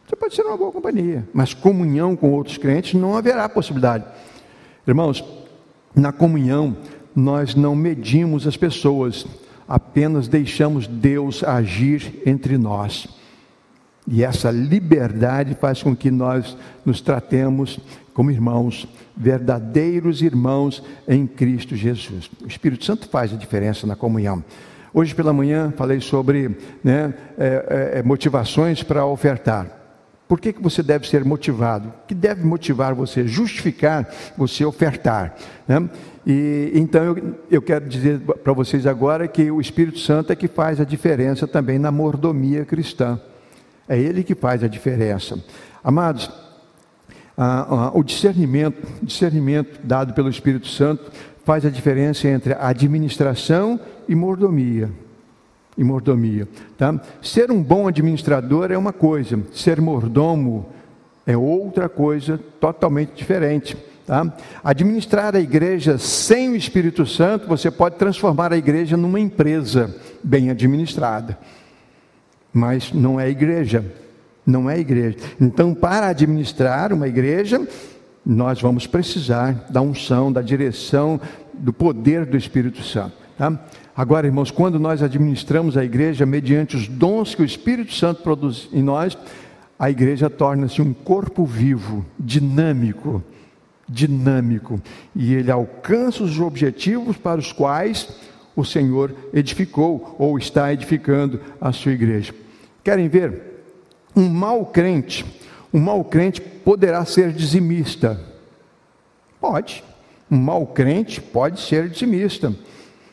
Você 0.07 0.15
pode 0.15 0.35
ser 0.35 0.43
uma 0.43 0.57
boa 0.57 0.71
companhia, 0.71 1.27
mas 1.33 1.53
comunhão 1.53 2.15
com 2.15 2.31
outros 2.31 2.57
crentes 2.57 2.93
não 2.99 3.17
haverá 3.17 3.49
possibilidade. 3.49 4.05
Irmãos, 4.87 5.23
na 5.95 6.11
comunhão, 6.11 6.77
nós 7.15 7.55
não 7.55 7.75
medimos 7.75 8.47
as 8.47 8.55
pessoas, 8.55 9.25
apenas 9.67 10.27
deixamos 10.27 10.87
Deus 10.87 11.43
agir 11.43 12.21
entre 12.25 12.57
nós. 12.57 13.07
E 14.07 14.23
essa 14.23 14.49
liberdade 14.49 15.55
faz 15.55 15.83
com 15.83 15.95
que 15.95 16.09
nós 16.09 16.57
nos 16.83 17.01
tratemos 17.01 17.79
como 18.13 18.31
irmãos, 18.31 18.87
verdadeiros 19.15 20.21
irmãos 20.21 20.83
em 21.07 21.27
Cristo 21.27 21.75
Jesus. 21.75 22.29
O 22.41 22.47
Espírito 22.47 22.83
Santo 22.83 23.07
faz 23.07 23.31
a 23.31 23.37
diferença 23.37 23.85
na 23.85 23.95
comunhão. 23.95 24.43
Hoje 24.93 25.13
pela 25.13 25.31
manhã 25.31 25.71
falei 25.77 26.01
sobre 26.01 26.57
né, 26.83 27.13
é, 27.37 27.91
é, 27.95 28.03
motivações 28.03 28.81
para 28.81 29.05
ofertar. 29.05 29.78
Por 30.29 30.39
que, 30.39 30.53
que 30.53 30.61
você 30.61 30.83
deve 30.83 31.09
ser 31.09 31.25
motivado? 31.25 31.89
O 31.89 32.07
que 32.07 32.13
deve 32.13 32.45
motivar 32.45 32.93
você? 32.93 33.27
Justificar 33.27 34.07
você 34.37 34.63
ofertar. 34.63 35.33
Né? 35.67 35.89
E, 36.23 36.71
então 36.75 37.03
eu, 37.03 37.35
eu 37.49 37.61
quero 37.63 37.89
dizer 37.89 38.19
para 38.19 38.53
vocês 38.53 38.85
agora 38.85 39.27
que 39.27 39.49
o 39.49 39.59
Espírito 39.59 39.97
Santo 39.97 40.31
é 40.31 40.35
que 40.35 40.47
faz 40.47 40.79
a 40.79 40.83
diferença 40.83 41.47
também 41.47 41.79
na 41.79 41.89
mordomia 41.89 42.63
cristã. 42.63 43.19
É 43.87 43.97
ele 43.97 44.23
que 44.23 44.35
faz 44.35 44.63
a 44.63 44.67
diferença. 44.67 45.43
Amados, 45.83 46.29
o 47.95 48.03
discernimento, 48.03 48.87
discernimento 49.01 49.79
dado 49.83 50.13
pelo 50.13 50.29
Espírito 50.29 50.67
Santo 50.67 51.11
faz 51.43 51.65
a 51.65 51.71
diferença 51.71 52.27
entre 52.27 52.53
administração 52.53 53.79
e 54.07 54.13
mordomia 54.13 54.91
e 55.79 55.83
mordomia. 55.83 56.45
Tá? 56.77 56.99
Ser 57.21 57.49
um 57.49 57.63
bom 57.63 57.87
administrador 57.87 58.69
é 58.69 58.77
uma 58.77 58.91
coisa, 58.91 59.41
ser 59.53 59.79
mordomo 59.79 60.65
é 61.25 61.37
outra 61.37 61.87
coisa 61.87 62.37
totalmente 62.59 63.13
diferente. 63.13 63.77
Tá? 64.05 64.35
Administrar 64.61 65.37
a 65.37 65.39
igreja 65.39 65.97
sem 65.97 66.49
o 66.49 66.55
Espírito 66.55 67.05
Santo, 67.05 67.47
você 67.47 67.71
pode 67.71 67.95
transformar 67.95 68.51
a 68.51 68.57
igreja 68.57 68.97
numa 68.97 69.21
empresa 69.21 69.95
bem 70.21 70.49
administrada, 70.49 71.39
mas 72.51 72.91
não 72.91 73.17
é 73.17 73.29
igreja. 73.29 73.85
Não 74.45 74.69
é 74.69 74.79
igreja. 74.79 75.15
Então, 75.39 75.73
para 75.75 76.07
administrar 76.07 76.91
uma 76.91 77.07
igreja, 77.07 77.65
nós 78.25 78.59
vamos 78.59 78.87
precisar 78.87 79.67
da 79.69 79.79
unção, 79.79 80.31
da 80.31 80.41
direção, 80.41 81.21
do 81.53 81.71
poder 81.71 82.25
do 82.25 82.35
Espírito 82.35 82.83
Santo. 82.83 83.13
Tá? 83.37 83.57
Agora, 83.99 84.27
irmãos, 84.27 84.49
quando 84.49 84.79
nós 84.79 85.03
administramos 85.03 85.75
a 85.75 85.83
igreja 85.83 86.25
mediante 86.25 86.77
os 86.77 86.87
dons 86.87 87.35
que 87.35 87.41
o 87.41 87.45
Espírito 87.45 87.93
Santo 87.93 88.23
produz 88.23 88.69
em 88.71 88.81
nós, 88.81 89.17
a 89.77 89.89
igreja 89.89 90.29
torna-se 90.29 90.81
um 90.81 90.93
corpo 90.93 91.43
vivo, 91.43 92.05
dinâmico, 92.17 93.21
dinâmico, 93.89 94.81
e 95.13 95.33
ele 95.33 95.51
alcança 95.51 96.23
os 96.23 96.39
objetivos 96.39 97.17
para 97.17 97.41
os 97.41 97.51
quais 97.51 98.07
o 98.55 98.63
Senhor 98.63 99.13
edificou 99.33 100.15
ou 100.17 100.37
está 100.37 100.71
edificando 100.71 101.41
a 101.59 101.73
sua 101.73 101.91
igreja. 101.91 102.33
Querem 102.81 103.09
ver? 103.09 103.65
Um 104.15 104.29
mau 104.29 104.65
crente, 104.67 105.25
um 105.73 105.79
mau 105.81 106.05
crente 106.05 106.39
poderá 106.39 107.03
ser 107.03 107.33
dizimista. 107.33 108.17
Pode. 109.41 109.83
Um 110.31 110.37
mau 110.37 110.65
crente 110.67 111.19
pode 111.19 111.59
ser 111.59 111.89
dizimista. 111.89 112.55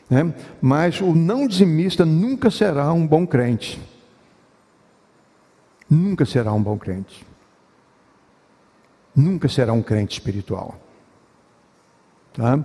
Né? 0.09 0.33
Mas 0.61 1.01
o 1.01 1.13
não 1.13 1.47
dizimista 1.47 2.05
nunca 2.05 2.49
será 2.49 2.91
um 2.93 3.05
bom 3.05 3.25
crente. 3.25 3.79
Nunca 5.89 6.25
será 6.25 6.53
um 6.53 6.61
bom 6.61 6.77
crente. 6.77 7.25
Nunca 9.15 9.47
será 9.47 9.73
um 9.73 9.81
crente 9.81 10.13
espiritual. 10.13 10.75
Tá? 12.33 12.63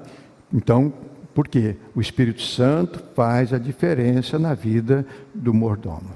Então, 0.53 0.93
por 1.35 1.49
quê? 1.49 1.77
O 1.95 2.01
Espírito 2.01 2.43
Santo 2.43 3.03
faz 3.15 3.53
a 3.53 3.59
diferença 3.59 4.39
na 4.39 4.55
vida 4.55 5.07
do 5.35 5.55
mordomo. 5.55 6.11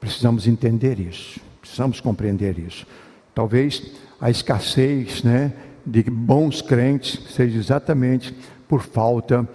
Precisamos 0.00 0.46
entender 0.48 0.98
isso, 0.98 1.40
precisamos 1.60 2.00
compreender 2.00 2.58
isso. 2.58 2.86
Talvez 3.34 3.92
a 4.20 4.28
escassez 4.30 5.22
né, 5.22 5.52
de 5.86 6.02
bons 6.02 6.60
crentes 6.60 7.32
seja 7.32 7.58
exatamente 7.58 8.36
por 8.68 8.82
falta 8.82 9.42
de 9.42 9.48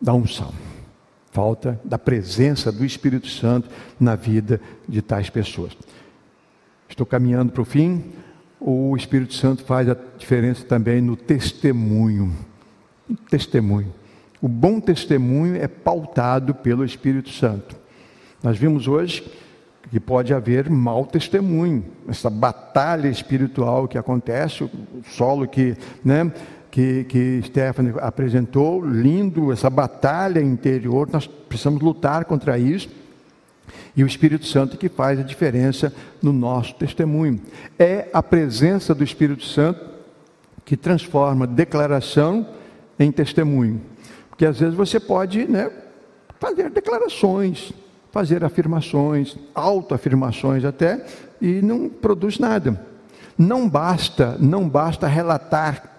da 0.00 0.12
unção, 0.14 0.52
falta 1.30 1.80
da 1.84 1.98
presença 1.98 2.70
do 2.70 2.84
Espírito 2.84 3.28
Santo 3.28 3.68
na 3.98 4.14
vida 4.14 4.60
de 4.88 5.02
tais 5.02 5.28
pessoas. 5.30 5.76
Estou 6.88 7.06
caminhando 7.06 7.52
para 7.52 7.62
o 7.62 7.64
fim. 7.64 8.04
O 8.60 8.96
Espírito 8.96 9.34
Santo 9.34 9.64
faz 9.64 9.88
a 9.88 9.96
diferença 10.16 10.64
também 10.64 11.00
no 11.00 11.16
testemunho. 11.16 12.34
Testemunho. 13.30 13.92
O 14.40 14.48
bom 14.48 14.80
testemunho 14.80 15.56
é 15.56 15.68
pautado 15.68 16.54
pelo 16.54 16.84
Espírito 16.84 17.30
Santo. 17.30 17.76
Nós 18.42 18.56
vimos 18.56 18.86
hoje 18.86 19.28
que 19.90 19.98
pode 19.98 20.34
haver 20.34 20.68
mau 20.68 21.06
testemunho, 21.06 21.84
essa 22.06 22.28
batalha 22.28 23.08
espiritual 23.08 23.88
que 23.88 23.96
acontece, 23.96 24.64
o 24.64 24.70
solo 25.04 25.48
que, 25.48 25.76
né, 26.04 26.30
que, 26.78 27.02
que 27.02 27.42
Stephanie 27.44 27.92
apresentou, 28.00 28.80
lindo, 28.86 29.50
essa 29.50 29.68
batalha 29.68 30.40
interior, 30.40 31.08
nós 31.12 31.26
precisamos 31.26 31.82
lutar 31.82 32.24
contra 32.24 32.56
isso. 32.56 32.88
E 33.96 34.04
o 34.04 34.06
Espírito 34.06 34.46
Santo 34.46 34.76
que 34.76 34.88
faz 34.88 35.18
a 35.18 35.24
diferença 35.24 35.92
no 36.22 36.32
nosso 36.32 36.76
testemunho. 36.76 37.40
É 37.76 38.08
a 38.12 38.22
presença 38.22 38.94
do 38.94 39.02
Espírito 39.02 39.44
Santo 39.44 39.84
que 40.64 40.76
transforma 40.76 41.48
declaração 41.48 42.46
em 42.96 43.10
testemunho. 43.10 43.80
Porque 44.30 44.46
às 44.46 44.60
vezes 44.60 44.76
você 44.76 45.00
pode 45.00 45.48
né, 45.48 45.72
fazer 46.38 46.70
declarações, 46.70 47.72
fazer 48.12 48.44
afirmações, 48.44 49.36
autoafirmações 49.52 50.64
até, 50.64 51.04
e 51.40 51.60
não 51.60 51.88
produz 51.88 52.38
nada. 52.38 52.80
Não 53.36 53.68
basta, 53.68 54.36
não 54.38 54.68
basta 54.68 55.08
relatar 55.08 55.97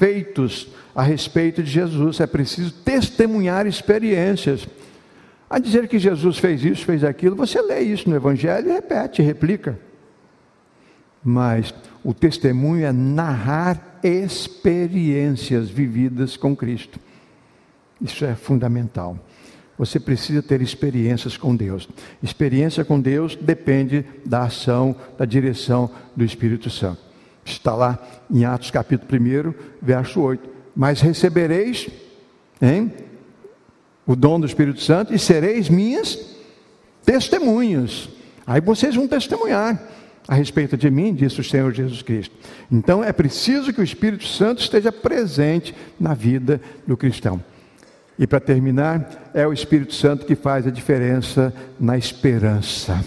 feitos 0.00 0.68
a 0.94 1.02
respeito 1.02 1.62
de 1.62 1.70
Jesus, 1.70 2.20
é 2.20 2.26
preciso 2.26 2.72
testemunhar 2.72 3.66
experiências. 3.66 4.66
A 5.48 5.58
dizer 5.58 5.86
que 5.88 5.98
Jesus 5.98 6.38
fez 6.38 6.64
isso, 6.64 6.86
fez 6.86 7.04
aquilo, 7.04 7.36
você 7.36 7.60
lê 7.60 7.80
isso 7.80 8.08
no 8.08 8.16
Evangelho 8.16 8.70
e 8.70 8.72
repete, 8.72 9.20
replica. 9.20 9.78
Mas 11.22 11.74
o 12.02 12.14
testemunho 12.14 12.86
é 12.86 12.92
narrar 12.92 14.00
experiências 14.02 15.68
vividas 15.68 16.34
com 16.34 16.56
Cristo. 16.56 16.98
Isso 18.00 18.24
é 18.24 18.34
fundamental. 18.34 19.18
Você 19.76 20.00
precisa 20.00 20.42
ter 20.42 20.62
experiências 20.62 21.36
com 21.36 21.54
Deus. 21.54 21.86
Experiência 22.22 22.86
com 22.86 22.98
Deus 22.98 23.36
depende 23.36 24.02
da 24.24 24.44
ação, 24.44 24.96
da 25.18 25.26
direção 25.26 25.90
do 26.16 26.24
Espírito 26.24 26.70
Santo. 26.70 27.09
Está 27.52 27.74
lá 27.74 27.98
em 28.30 28.44
Atos 28.44 28.70
capítulo 28.70 29.08
1, 29.12 29.54
verso 29.82 30.20
8. 30.20 30.48
Mas 30.74 31.00
recebereis 31.00 31.88
hein, 32.60 32.92
o 34.06 34.14
dom 34.16 34.40
do 34.40 34.46
Espírito 34.46 34.80
Santo 34.80 35.14
e 35.14 35.18
sereis 35.18 35.68
minhas 35.68 36.18
testemunhas. 37.04 38.08
Aí 38.46 38.60
vocês 38.60 38.94
vão 38.94 39.06
testemunhar 39.06 39.80
a 40.26 40.34
respeito 40.34 40.76
de 40.76 40.90
mim, 40.90 41.14
disse 41.14 41.40
o 41.40 41.44
Senhor 41.44 41.72
Jesus 41.72 42.02
Cristo. 42.02 42.34
Então 42.70 43.02
é 43.02 43.12
preciso 43.12 43.72
que 43.72 43.80
o 43.80 43.84
Espírito 43.84 44.26
Santo 44.26 44.62
esteja 44.62 44.92
presente 44.92 45.74
na 45.98 46.14
vida 46.14 46.60
do 46.86 46.96
cristão. 46.96 47.42
E 48.18 48.26
para 48.26 48.38
terminar, 48.38 49.30
é 49.32 49.46
o 49.46 49.52
Espírito 49.52 49.94
Santo 49.94 50.26
que 50.26 50.34
faz 50.34 50.66
a 50.66 50.70
diferença 50.70 51.54
na 51.80 51.96
esperança. 51.96 53.02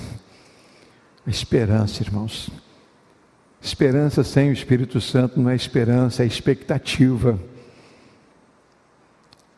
A 1.25 1.29
esperança, 1.29 2.01
irmãos. 2.01 2.49
Esperança 3.63 4.23
sem 4.23 4.49
o 4.49 4.53
Espírito 4.53 4.99
Santo 4.99 5.39
não 5.39 5.49
é 5.49 5.55
esperança, 5.55 6.21
é 6.21 6.25
expectativa. 6.25 7.39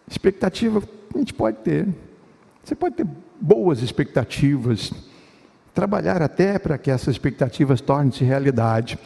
Expectativa 0.07 0.81
a 1.13 1.17
gente 1.17 1.33
pode 1.33 1.57
ter. 1.57 1.87
Você 2.63 2.75
pode 2.75 2.95
ter 2.95 3.07
boas 3.41 3.81
expectativas, 3.81 4.91
trabalhar 5.73 6.21
até 6.21 6.59
para 6.59 6.77
que 6.77 6.91
essas 6.91 7.15
expectativas 7.15 7.81
tornem-se 7.81 8.23
realidade. 8.23 8.99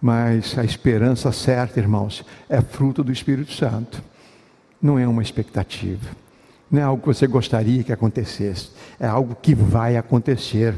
Mas 0.00 0.56
a 0.56 0.64
esperança 0.64 1.32
certa, 1.32 1.80
irmãos, 1.80 2.24
é 2.48 2.60
fruto 2.60 3.02
do 3.02 3.10
Espírito 3.10 3.52
Santo 3.52 4.00
não 4.80 4.98
é 4.98 5.06
uma 5.06 5.22
expectativa, 5.22 6.08
não 6.70 6.80
é 6.80 6.84
algo 6.84 7.02
que 7.02 7.08
você 7.08 7.26
gostaria 7.26 7.82
que 7.82 7.92
acontecesse, 7.92 8.70
é 8.98 9.06
algo 9.06 9.34
que 9.34 9.54
vai 9.54 9.96
acontecer, 9.96 10.74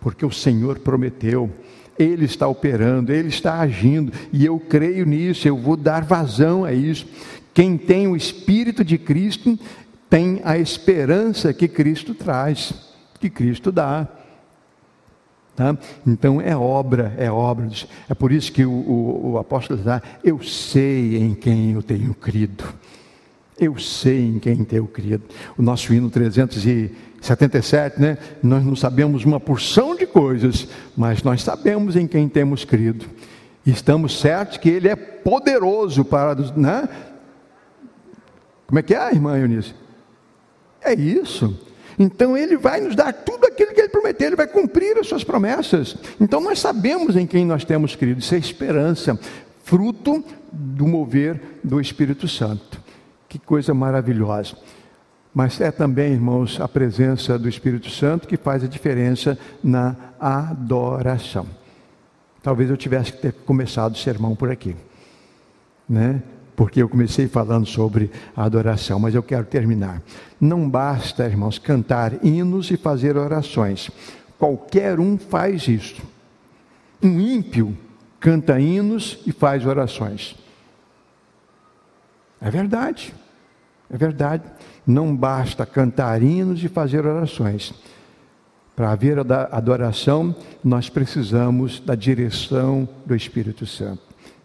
porque 0.00 0.24
o 0.24 0.30
Senhor 0.30 0.78
prometeu, 0.78 1.50
Ele 1.98 2.24
está 2.24 2.48
operando, 2.48 3.12
Ele 3.12 3.28
está 3.28 3.60
agindo, 3.60 4.12
e 4.32 4.44
eu 4.44 4.58
creio 4.58 5.04
nisso, 5.04 5.46
eu 5.46 5.56
vou 5.56 5.76
dar 5.76 6.04
vazão 6.04 6.64
a 6.64 6.72
isso. 6.72 7.06
Quem 7.52 7.76
tem 7.76 8.08
o 8.08 8.16
Espírito 8.16 8.84
de 8.84 8.96
Cristo 8.96 9.58
tem 10.08 10.40
a 10.44 10.58
esperança 10.58 11.52
que 11.52 11.68
Cristo 11.68 12.14
traz, 12.14 12.72
que 13.20 13.28
Cristo 13.28 13.70
dá. 13.70 14.08
Tá? 15.54 15.76
Então 16.06 16.40
é 16.40 16.56
obra, 16.56 17.14
é 17.18 17.30
obra. 17.30 17.68
É 18.08 18.14
por 18.14 18.32
isso 18.32 18.50
que 18.50 18.64
o, 18.64 18.70
o, 18.70 19.32
o 19.32 19.38
apóstolo 19.38 19.78
diz: 19.78 19.86
Eu 20.24 20.42
sei 20.42 21.18
em 21.18 21.34
quem 21.34 21.72
eu 21.72 21.82
tenho 21.82 22.14
crido. 22.14 22.64
Eu 23.60 23.78
sei 23.78 24.24
em 24.24 24.38
quem 24.38 24.64
tenho 24.64 24.86
crido. 24.86 25.22
O 25.58 25.62
nosso 25.62 25.92
hino 25.92 26.08
377, 26.08 28.00
né? 28.00 28.16
Nós 28.42 28.64
não 28.64 28.74
sabemos 28.74 29.22
uma 29.24 29.38
porção 29.38 29.94
de 29.94 30.06
coisas, 30.06 30.66
mas 30.96 31.22
nós 31.22 31.42
sabemos 31.42 31.94
em 31.94 32.06
quem 32.06 32.26
temos 32.26 32.64
crido. 32.64 33.04
Estamos 33.66 34.18
certos 34.18 34.56
que 34.56 34.70
Ele 34.70 34.88
é 34.88 34.96
poderoso 34.96 36.04
para. 36.06 36.34
Né? 36.56 36.88
Como 38.66 38.78
é 38.78 38.82
que 38.82 38.94
é, 38.94 39.12
irmã 39.12 39.38
Eunice? 39.38 39.74
É 40.80 40.94
isso. 40.94 41.58
Então 41.98 42.34
Ele 42.38 42.56
vai 42.56 42.80
nos 42.80 42.96
dar 42.96 43.12
tudo 43.12 43.44
aquilo 43.44 43.74
que 43.74 43.80
Ele 43.80 43.90
prometeu, 43.90 44.28
Ele 44.28 44.36
vai 44.36 44.46
cumprir 44.46 44.96
as 44.96 45.06
suas 45.06 45.22
promessas. 45.22 45.96
Então 46.18 46.40
nós 46.40 46.58
sabemos 46.58 47.14
em 47.14 47.26
quem 47.26 47.44
nós 47.44 47.62
temos 47.62 47.94
crido. 47.94 48.20
Isso 48.20 48.34
é 48.34 48.38
esperança, 48.38 49.20
fruto 49.62 50.24
do 50.50 50.86
mover 50.86 51.58
do 51.62 51.78
Espírito 51.78 52.26
Santo. 52.26 52.80
Que 53.30 53.38
coisa 53.38 53.72
maravilhosa. 53.72 54.56
Mas 55.32 55.60
é 55.60 55.70
também, 55.70 56.12
irmãos, 56.12 56.60
a 56.60 56.66
presença 56.66 57.38
do 57.38 57.48
Espírito 57.48 57.88
Santo 57.88 58.26
que 58.26 58.36
faz 58.36 58.64
a 58.64 58.66
diferença 58.66 59.38
na 59.62 59.94
adoração. 60.18 61.46
Talvez 62.42 62.68
eu 62.68 62.76
tivesse 62.76 63.12
que 63.12 63.22
ter 63.22 63.32
começado 63.32 63.94
o 63.94 63.98
sermão 63.98 64.34
por 64.34 64.50
aqui, 64.50 64.74
né? 65.88 66.20
Porque 66.56 66.82
eu 66.82 66.88
comecei 66.88 67.28
falando 67.28 67.66
sobre 67.66 68.10
a 68.36 68.42
adoração, 68.42 68.98
mas 68.98 69.14
eu 69.14 69.22
quero 69.22 69.44
terminar. 69.44 70.02
Não 70.40 70.68
basta, 70.68 71.24
irmãos, 71.24 71.56
cantar 71.56 72.24
hinos 72.24 72.68
e 72.72 72.76
fazer 72.76 73.16
orações. 73.16 73.92
Qualquer 74.36 74.98
um 74.98 75.16
faz 75.16 75.68
isso. 75.68 76.02
Um 77.00 77.20
ímpio 77.20 77.78
canta 78.18 78.58
hinos 78.58 79.20
e 79.24 79.30
faz 79.30 79.64
orações. 79.64 80.39
É 82.40 82.50
verdade. 82.50 83.14
É 83.92 83.96
verdade. 83.96 84.44
Não 84.86 85.14
basta 85.14 85.66
cantar 85.66 86.22
hinos 86.22 86.62
e 86.64 86.68
fazer 86.68 87.06
orações. 87.06 87.74
Para 88.74 88.92
haver 88.92 89.18
adoração, 89.18 90.34
nós 90.64 90.88
precisamos 90.88 91.80
da 91.80 91.94
direção 91.94 92.88
do 93.04 93.14
Espírito 93.14 93.66
Santo. 93.66 94.02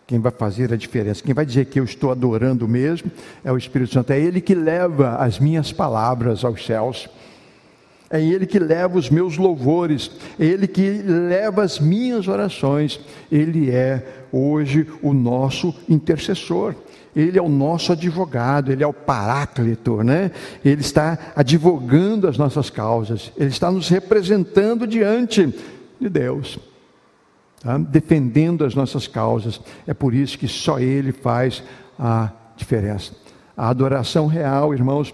Quem 0.07 0.19
vai 0.19 0.31
fazer 0.31 0.71
a 0.71 0.75
diferença, 0.75 1.23
quem 1.23 1.33
vai 1.33 1.45
dizer 1.45 1.65
que 1.65 1.79
eu 1.79 1.83
estou 1.83 2.11
adorando 2.11 2.67
mesmo, 2.67 3.09
é 3.43 3.51
o 3.51 3.57
Espírito 3.57 3.93
Santo. 3.93 4.11
É 4.11 4.19
Ele 4.19 4.41
que 4.41 4.53
leva 4.53 5.15
as 5.15 5.39
minhas 5.39 5.71
palavras 5.71 6.43
aos 6.43 6.65
céus. 6.65 7.09
É 8.09 8.21
Ele 8.21 8.45
que 8.45 8.59
leva 8.59 8.99
os 8.99 9.09
meus 9.09 9.37
louvores, 9.37 10.11
é 10.39 10.45
Ele 10.45 10.67
que 10.67 11.01
leva 11.01 11.63
as 11.63 11.79
minhas 11.79 12.27
orações. 12.27 12.99
Ele 13.31 13.71
é 13.71 14.25
hoje 14.31 14.87
o 15.01 15.13
nosso 15.13 15.73
intercessor. 15.89 16.75
Ele 17.15 17.39
é 17.39 17.41
o 17.41 17.47
nosso 17.47 17.93
advogado, 17.93 18.71
ele 18.71 18.83
é 18.83 18.87
o 18.87 18.93
paráclito, 18.93 20.03
né? 20.03 20.31
Ele 20.63 20.81
está 20.81 21.17
advogando 21.35 22.27
as 22.27 22.37
nossas 22.37 22.69
causas, 22.69 23.31
ele 23.37 23.49
está 23.49 23.71
nos 23.71 23.87
representando 23.87 24.85
diante 24.85 25.53
de 25.99 26.09
Deus, 26.09 26.59
tá? 27.61 27.77
defendendo 27.77 28.65
as 28.65 28.75
nossas 28.75 29.07
causas. 29.07 29.61
É 29.87 29.93
por 29.93 30.13
isso 30.13 30.37
que 30.37 30.47
só 30.47 30.79
ele 30.79 31.11
faz 31.13 31.63
a 31.97 32.31
diferença. 32.57 33.13
A 33.55 33.69
adoração 33.69 34.27
real, 34.27 34.73
irmãos, 34.73 35.13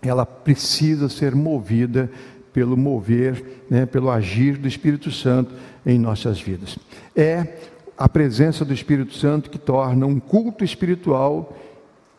ela 0.00 0.24
precisa 0.24 1.08
ser 1.08 1.34
movida 1.34 2.10
pelo 2.52 2.76
mover, 2.76 3.64
né, 3.70 3.84
pelo 3.84 4.10
agir 4.10 4.56
do 4.56 4.66
Espírito 4.66 5.10
Santo 5.10 5.54
em 5.84 5.98
nossas 5.98 6.40
vidas. 6.40 6.78
É 7.14 7.58
a 7.98 8.08
presença 8.08 8.64
do 8.64 8.72
Espírito 8.72 9.14
Santo 9.14 9.50
que 9.50 9.58
torna 9.58 10.06
um 10.06 10.20
culto 10.20 10.64
espiritual 10.64 11.56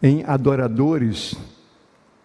em 0.04 0.24
adoradores 0.26 1.36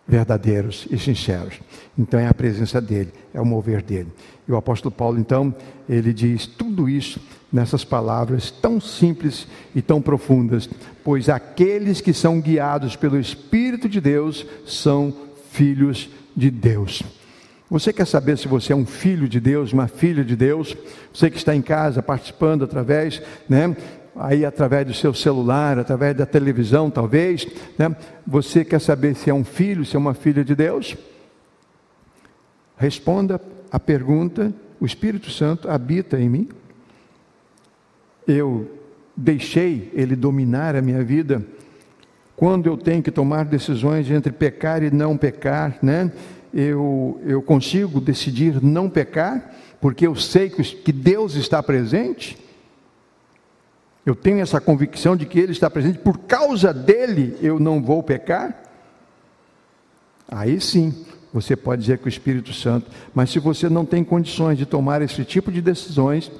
verdadeiros 0.06 0.86
e 0.90 0.98
sinceros. 0.98 1.60
Então 1.96 2.18
é 2.20 2.26
a 2.26 2.34
presença 2.34 2.80
dele, 2.80 3.12
é 3.32 3.40
o 3.40 3.46
mover 3.46 3.80
dele. 3.80 4.12
E 4.46 4.52
o 4.52 4.56
apóstolo 4.56 4.90
Paulo, 4.90 5.18
então, 5.18 5.54
ele 5.88 6.12
diz 6.12 6.46
tudo 6.46 6.88
isso 6.88 7.20
nessas 7.50 7.84
palavras 7.84 8.50
tão 8.50 8.80
simples 8.80 9.46
e 9.74 9.80
tão 9.80 10.02
profundas, 10.02 10.68
pois 11.02 11.28
aqueles 11.28 12.00
que 12.00 12.12
são 12.12 12.40
guiados 12.40 12.96
pelo 12.96 13.18
Espírito 13.18 13.88
de 13.88 14.00
Deus 14.00 14.44
são 14.66 15.14
filhos 15.50 16.10
de 16.36 16.50
Deus. 16.50 17.02
Você 17.74 17.92
quer 17.92 18.06
saber 18.06 18.38
se 18.38 18.46
você 18.46 18.72
é 18.72 18.76
um 18.76 18.86
filho 18.86 19.28
de 19.28 19.40
Deus, 19.40 19.72
uma 19.72 19.88
filha 19.88 20.24
de 20.24 20.36
Deus? 20.36 20.76
Você 21.12 21.28
que 21.28 21.36
está 21.36 21.56
em 21.56 21.60
casa 21.60 22.00
participando 22.00 22.62
através, 22.62 23.20
né? 23.48 23.76
Aí 24.14 24.44
através 24.44 24.86
do 24.86 24.94
seu 24.94 25.12
celular, 25.12 25.76
através 25.76 26.16
da 26.16 26.24
televisão, 26.24 26.88
talvez, 26.88 27.44
né? 27.76 27.96
Você 28.24 28.64
quer 28.64 28.80
saber 28.80 29.16
se 29.16 29.28
é 29.28 29.34
um 29.34 29.42
filho, 29.42 29.84
se 29.84 29.96
é 29.96 29.98
uma 29.98 30.14
filha 30.14 30.44
de 30.44 30.54
Deus? 30.54 30.96
Responda 32.76 33.40
a 33.72 33.80
pergunta: 33.80 34.54
o 34.78 34.86
Espírito 34.86 35.32
Santo 35.32 35.68
habita 35.68 36.16
em 36.16 36.28
mim? 36.28 36.48
Eu 38.24 38.70
deixei 39.16 39.90
Ele 39.94 40.14
dominar 40.14 40.76
a 40.76 40.80
minha 40.80 41.02
vida, 41.02 41.44
quando 42.36 42.68
eu 42.68 42.76
tenho 42.76 43.02
que 43.02 43.10
tomar 43.10 43.44
decisões 43.44 44.08
entre 44.08 44.30
pecar 44.30 44.80
e 44.84 44.92
não 44.92 45.16
pecar, 45.16 45.76
né? 45.82 46.12
Eu, 46.56 47.20
eu 47.26 47.42
consigo 47.42 48.00
decidir 48.00 48.62
não 48.62 48.88
pecar, 48.88 49.52
porque 49.80 50.06
eu 50.06 50.14
sei 50.14 50.48
que, 50.48 50.92
Deus 50.92 51.34
está 51.34 51.60
presente. 51.60 52.38
Eu 54.06 54.14
tenho 54.14 54.38
essa 54.38 54.60
convicção 54.60 55.16
de 55.16 55.26
que 55.26 55.40
Ele 55.40 55.50
está 55.50 55.68
presente, 55.68 55.98
por 55.98 56.18
causa 56.18 56.72
dele 56.72 57.36
eu 57.42 57.58
não 57.58 57.82
vou 57.82 58.04
pecar. 58.04 58.62
Aí 60.28 60.60
sim, 60.60 61.04
você 61.32 61.56
pode 61.56 61.80
dizer 61.82 61.98
que 61.98 62.06
o 62.06 62.08
Espírito 62.08 62.52
Santo, 62.52 62.88
mas 63.12 63.30
se 63.30 63.40
você 63.40 63.68
não 63.68 63.84
tem 63.84 64.04
condições 64.04 64.56
de 64.56 64.64
tomar 64.64 65.02
esse 65.02 65.24
tipo 65.24 65.50
de 65.50 65.60
decisões, 65.60 66.30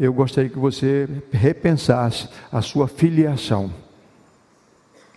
eu 0.00 0.12
gostaria 0.12 0.50
que 0.50 0.58
você 0.58 1.08
repensasse 1.30 2.28
a 2.50 2.60
sua 2.60 2.88
filiação. 2.88 3.72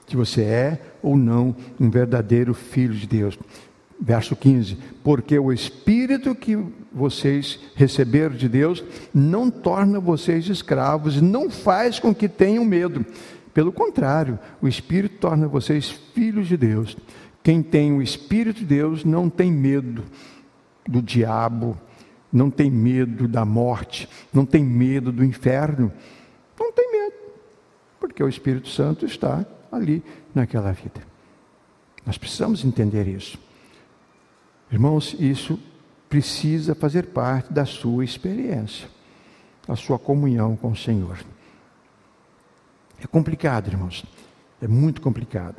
Se 0.08 0.16
você 0.16 0.44
é 0.44 0.80
ou 1.02 1.18
não 1.18 1.56
um 1.80 1.90
verdadeiro 1.90 2.54
filho 2.54 2.94
de 2.94 3.08
Deus. 3.08 3.40
Verso 4.06 4.36
15: 4.36 4.78
Porque 5.02 5.40
o 5.40 5.54
Espírito 5.54 6.36
que 6.36 6.58
vocês 6.92 7.58
receberam 7.74 8.36
de 8.36 8.50
Deus 8.50 8.84
não 9.14 9.50
torna 9.50 9.98
vocês 9.98 10.50
escravos, 10.50 11.22
não 11.22 11.50
faz 11.50 12.00
com 12.00 12.14
que 12.14 12.28
tenham 12.28 12.66
medo. 12.66 13.06
Pelo 13.54 13.72
contrário, 13.72 14.38
o 14.62 14.68
Espírito 14.68 15.20
torna 15.20 15.48
vocês 15.48 15.90
filhos 16.14 16.50
de 16.50 16.58
Deus. 16.58 16.98
Quem 17.42 17.64
tem 17.64 17.94
o 17.94 18.02
Espírito 18.02 18.60
de 18.60 18.66
Deus 18.66 19.06
não 19.06 19.30
tem 19.30 19.50
medo 19.50 20.04
do 20.86 21.02
diabo, 21.02 21.80
não 22.30 22.50
tem 22.50 22.70
medo 22.70 23.26
da 23.26 23.46
morte, 23.46 24.10
não 24.34 24.46
tem 24.46 24.66
medo 24.66 25.14
do 25.14 25.24
inferno. 25.24 25.90
Não 26.60 26.74
tem 26.74 26.92
medo, 26.92 27.16
porque 28.02 28.22
o 28.22 28.28
Espírito 28.28 28.68
Santo 28.68 29.06
está 29.06 29.46
ali 29.72 30.04
naquela 30.36 30.74
vida. 30.74 31.02
Nós 32.06 32.18
precisamos 32.18 32.66
entender 32.66 33.08
isso. 33.08 33.40
Irmãos, 34.74 35.16
isso 35.20 35.60
precisa 36.10 36.74
fazer 36.74 37.06
parte 37.06 37.54
da 37.54 37.64
sua 37.64 38.04
experiência, 38.04 38.90
a 39.68 39.76
sua 39.76 40.00
comunhão 40.00 40.56
com 40.56 40.72
o 40.72 40.76
Senhor. 40.76 41.20
É 43.00 43.06
complicado, 43.06 43.68
irmãos, 43.68 44.04
é 44.60 44.68
muito 44.68 45.00
complicado. 45.00 45.58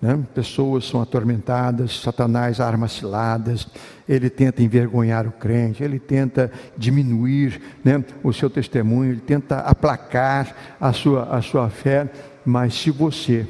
Né? 0.00 0.16
Pessoas 0.32 0.84
são 0.84 1.02
atormentadas, 1.02 1.98
Satanás 2.02 2.60
arma 2.60 2.86
ciladas, 2.86 3.66
ele 4.08 4.30
tenta 4.30 4.62
envergonhar 4.62 5.26
o 5.26 5.32
crente, 5.32 5.82
ele 5.82 5.98
tenta 5.98 6.52
diminuir 6.78 7.60
né, 7.84 8.04
o 8.22 8.32
seu 8.32 8.48
testemunho, 8.48 9.10
ele 9.10 9.20
tenta 9.20 9.58
aplacar 9.58 10.54
a 10.80 10.92
sua, 10.92 11.36
a 11.36 11.42
sua 11.42 11.68
fé, 11.68 12.08
mas 12.46 12.74
se 12.74 12.92
você 12.92 13.44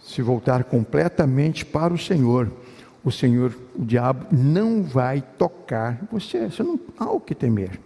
se 0.00 0.22
voltar 0.22 0.62
completamente 0.62 1.66
para 1.66 1.92
o 1.92 1.98
Senhor, 1.98 2.48
o 3.02 3.10
Senhor, 3.10 3.52
o 3.74 3.84
diabo, 3.84 4.26
não 4.30 4.82
vai 4.82 5.20
tocar 5.20 6.00
você, 6.10 6.50
você 6.50 6.62
não 6.62 6.78
há 6.98 7.10
o 7.10 7.20
que 7.20 7.34
temer. 7.34 7.80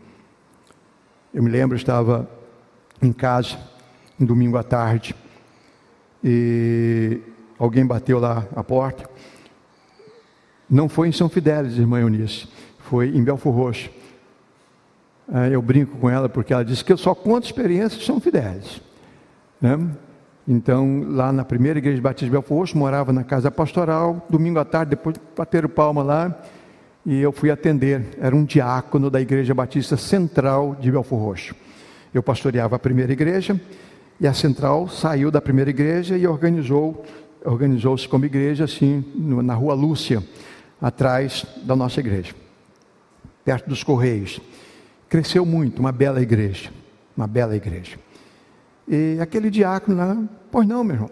Eu 1.32 1.42
me 1.42 1.50
lembro, 1.50 1.74
eu 1.74 1.78
estava 1.78 2.28
em 3.00 3.12
casa, 3.12 3.58
um 4.20 4.24
domingo 4.24 4.56
à 4.56 4.62
tarde, 4.62 5.14
e 6.22 7.20
Alguém 7.58 7.84
bateu 7.84 8.20
lá 8.20 8.46
a 8.54 8.62
porta. 8.62 9.10
Não 10.70 10.88
foi 10.88 11.08
em 11.08 11.12
São 11.12 11.28
Fidélis, 11.28 11.76
irmã 11.76 12.00
Eunice, 12.00 12.46
foi 12.78 13.08
em 13.08 13.24
Belfor 13.24 13.52
Roxo. 13.52 13.90
Eu 15.50 15.60
brinco 15.60 15.98
com 15.98 16.08
ela 16.08 16.28
porque 16.28 16.52
ela 16.52 16.64
disse 16.64 16.84
que 16.84 16.92
eu 16.92 16.96
só 16.96 17.14
conto 17.14 17.44
experiências 17.44 18.00
de 18.00 18.06
São 18.06 18.20
Fidélis. 18.20 18.80
Né? 19.60 19.76
Então, 20.50 21.04
lá 21.06 21.30
na 21.30 21.44
primeira 21.44 21.78
igreja 21.78 21.96
de 21.96 22.02
Batista 22.02 22.24
de 22.24 22.30
Belfor 22.30 22.60
Roxo, 22.60 22.78
morava 22.78 23.12
na 23.12 23.22
casa 23.22 23.50
pastoral, 23.50 24.26
domingo 24.30 24.58
à 24.58 24.64
tarde, 24.64 24.90
depois 24.90 25.14
bateram 25.36 25.68
palma 25.68 26.02
lá, 26.02 26.42
e 27.04 27.20
eu 27.20 27.32
fui 27.32 27.50
atender. 27.50 28.16
Era 28.18 28.34
um 28.34 28.44
diácono 28.44 29.10
da 29.10 29.20
Igreja 29.20 29.52
Batista 29.52 29.98
Central 29.98 30.74
de 30.80 30.90
Belfor 30.90 31.18
Roxo. 31.18 31.54
Eu 32.14 32.22
pastoreava 32.22 32.76
a 32.76 32.78
primeira 32.78 33.12
igreja, 33.12 33.60
e 34.18 34.26
a 34.26 34.32
central 34.32 34.88
saiu 34.88 35.30
da 35.30 35.40
primeira 35.40 35.68
igreja 35.68 36.16
e 36.16 36.26
organizou 36.26 37.04
organizou-se 37.44 38.08
como 38.08 38.24
igreja 38.24 38.64
assim, 38.64 39.04
na 39.14 39.54
rua 39.54 39.74
Lúcia, 39.74 40.22
atrás 40.80 41.46
da 41.62 41.76
nossa 41.76 42.00
igreja, 42.00 42.34
perto 43.44 43.68
dos 43.68 43.82
Correios. 43.84 44.40
Cresceu 45.08 45.46
muito, 45.46 45.78
uma 45.78 45.92
bela 45.92 46.20
igreja, 46.20 46.70
uma 47.16 47.26
bela 47.26 47.54
igreja. 47.54 47.96
E 48.86 49.18
aquele 49.20 49.50
diácono 49.50 49.96
lá, 49.96 50.18
pois 50.50 50.66
não, 50.66 50.82
meu 50.84 50.96
irmão. 50.96 51.10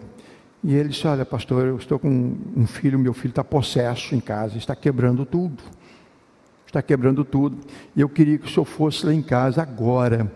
E 0.63 0.73
ele 0.73 0.89
disse: 0.89 1.07
Olha, 1.07 1.25
pastor, 1.25 1.65
eu 1.65 1.77
estou 1.77 1.99
com 1.99 2.35
um 2.55 2.67
filho, 2.67 2.97
meu 2.97 3.13
filho 3.13 3.31
está 3.31 3.43
possesso 3.43 4.15
em 4.15 4.19
casa, 4.19 4.57
está 4.57 4.75
quebrando 4.75 5.25
tudo. 5.25 5.63
Está 6.65 6.81
quebrando 6.81 7.23
tudo. 7.23 7.57
E 7.95 8.01
eu 8.01 8.09
queria 8.09 8.37
que 8.37 8.45
o 8.45 8.49
senhor 8.49 8.65
fosse 8.65 9.05
lá 9.05 9.13
em 9.13 9.21
casa 9.21 9.61
agora. 9.61 10.31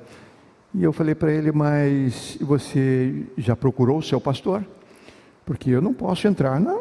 E 0.73 0.83
eu 0.83 0.93
falei 0.93 1.15
para 1.15 1.31
ele: 1.31 1.51
Mas 1.51 2.37
você 2.39 3.25
já 3.37 3.55
procurou 3.55 3.97
o 3.97 4.03
seu 4.03 4.21
pastor? 4.21 4.63
porque 5.45 5.69
eu 5.69 5.81
não 5.81 5.93
posso 5.93 6.27
entrar 6.27 6.59
na, 6.59 6.79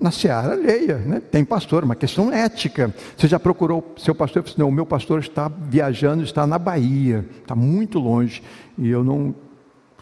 na 0.00 0.10
seara 0.10 0.52
alheia, 0.52 0.98
né? 0.98 1.20
tem 1.20 1.44
pastor, 1.44 1.84
uma 1.84 1.96
questão 1.96 2.32
ética. 2.32 2.94
Você 3.16 3.26
já 3.26 3.40
procurou 3.40 3.92
seu 3.96 4.14
pastor? 4.14 4.40
Eu 4.40 4.44
disse, 4.44 4.58
não, 4.58 4.68
o 4.68 4.72
meu 4.72 4.86
pastor 4.86 5.20
está 5.20 5.48
viajando, 5.48 6.22
está 6.22 6.46
na 6.46 6.58
Bahia, 6.58 7.26
está 7.40 7.54
muito 7.54 7.98
longe, 7.98 8.42
e 8.78 8.88
eu 8.88 9.02
não, 9.02 9.34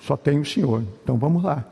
só 0.03 0.17
tenho 0.17 0.43
o 0.43 0.45
senhor, 0.45 0.83
então 1.03 1.17
vamos 1.17 1.43
lá. 1.43 1.65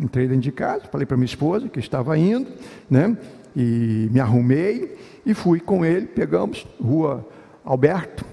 Entrei 0.00 0.26
dentro 0.26 0.42
de 0.42 0.52
casa, 0.52 0.84
falei 0.90 1.06
para 1.06 1.16
minha 1.16 1.26
esposa 1.26 1.68
que 1.68 1.78
estava 1.78 2.16
indo, 2.18 2.50
né? 2.90 3.16
E 3.54 4.08
me 4.10 4.18
arrumei 4.18 4.96
e 5.24 5.34
fui 5.34 5.60
com 5.60 5.84
ele, 5.84 6.06
pegamos 6.06 6.66
rua 6.82 7.24
Alberto, 7.64 8.24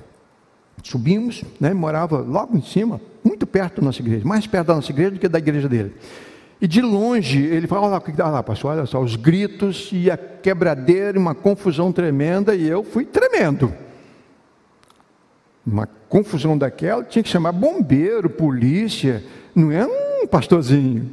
subimos, 0.84 1.43
né? 1.60 1.74
Morava 1.74 2.19
logo 2.19 2.58
em 2.58 2.62
cima, 2.62 3.00
muito 3.24 3.45
perto 3.45 3.82
da 3.82 3.86
nossa 3.86 4.02
igreja, 4.02 4.28
mais 4.28 4.47
perto 4.47 4.67
da 4.67 4.76
nossa 4.76 4.91
igreja 4.91 5.12
do 5.12 5.19
que 5.19 5.28
da 5.28 5.38
igreja 5.38 5.69
dele. 5.69 5.93
E 6.60 6.67
de 6.67 6.82
longe 6.82 7.43
ele 7.43 7.67
fala: 7.67 7.82
olha 7.82 7.91
lá, 7.91 8.04
olha 8.06 8.26
lá, 8.30 8.43
pastor, 8.43 8.71
olha 8.71 8.86
só, 8.86 9.02
os 9.02 9.15
gritos 9.15 9.89
e 9.91 10.10
a 10.10 10.17
quebradeira, 10.17 11.19
uma 11.19 11.36
confusão 11.36 11.91
tremenda, 11.91 12.56
e 12.56 12.67
eu 12.67 12.84
fui 12.84 13.06
tremendo. 13.06 13.74
Uma 15.65 15.88
confusão 16.10 16.58
daquela, 16.58 17.04
tinha 17.04 17.21
que 17.21 17.30
chamar 17.30 17.52
bombeiro, 17.52 18.30
polícia, 18.30 19.24
não 19.54 19.71
é 19.71 19.86
um 19.86 20.28
pastorzinho 20.28 21.10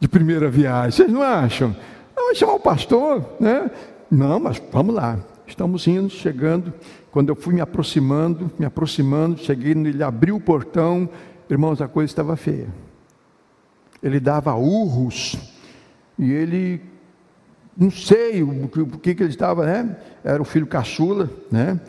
de 0.00 0.08
primeira 0.08 0.48
viagem, 0.48 0.90
vocês 0.90 1.12
não 1.12 1.22
acham? 1.22 1.76
Não, 2.16 2.26
vai 2.26 2.34
chamar 2.34 2.54
o 2.54 2.60
pastor, 2.60 3.24
né? 3.38 3.70
Não, 4.10 4.40
mas 4.40 4.62
vamos 4.72 4.94
lá. 4.94 5.18
Estamos 5.46 5.86
indo, 5.86 6.08
chegando. 6.08 6.72
Quando 7.10 7.28
eu 7.28 7.36
fui 7.36 7.54
me 7.54 7.60
aproximando, 7.60 8.50
me 8.58 8.64
aproximando, 8.64 9.38
cheguei, 9.38 9.72
ele 9.72 10.02
abriu 10.02 10.36
o 10.36 10.40
portão, 10.40 11.08
irmãos, 11.50 11.80
a 11.80 11.88
coisa 11.88 12.10
estava 12.10 12.36
feia 12.36 12.68
ele 14.04 14.20
dava 14.20 14.54
urros, 14.54 15.34
e 16.18 16.30
ele, 16.30 16.82
não 17.74 17.90
sei 17.90 18.42
o 18.42 18.68
que, 19.00 19.14
que 19.14 19.22
ele 19.22 19.30
estava, 19.30 19.64
né? 19.64 19.96
Era 20.22 20.42
o 20.42 20.44
filho 20.44 20.66
caçula, 20.66 21.30
né? 21.50 21.80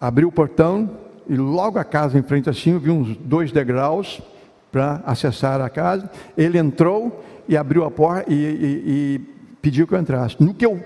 Abriu 0.00 0.28
o 0.28 0.32
portão 0.32 0.90
e 1.28 1.36
logo 1.36 1.78
a 1.78 1.84
casa 1.84 2.18
em 2.18 2.22
frente 2.22 2.48
assim, 2.48 2.72
eu 2.72 2.80
vi 2.80 2.90
uns 2.90 3.16
dois 3.16 3.52
degraus 3.52 4.20
para 4.70 5.02
acessar 5.04 5.60
a 5.60 5.68
casa. 5.68 6.10
Ele 6.36 6.58
entrou 6.58 7.24
e 7.48 7.56
abriu 7.56 7.84
a 7.84 7.90
porta 7.90 8.32
e, 8.32 8.34
e, 8.34 8.82
e 8.86 9.20
pediu 9.60 9.86
que 9.86 9.94
eu 9.94 9.98
entrasse. 9.98 10.36
No 10.40 10.54
que 10.54 10.64
eu 10.64 10.82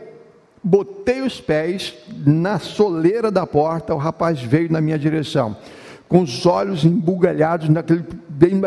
botei 0.63 1.21
os 1.21 1.41
pés 1.41 1.95
na 2.25 2.59
soleira 2.59 3.31
da 3.31 3.47
porta, 3.47 3.95
o 3.95 3.99
rapaz 3.99 4.41
veio 4.41 4.71
na 4.71 4.81
minha 4.81 4.99
direção 4.99 5.57
com 6.13 6.21
os 6.21 6.45
olhos 6.45 6.85
embugalhados 6.85 7.71
naquele, 7.71 8.05
bem, 8.29 8.61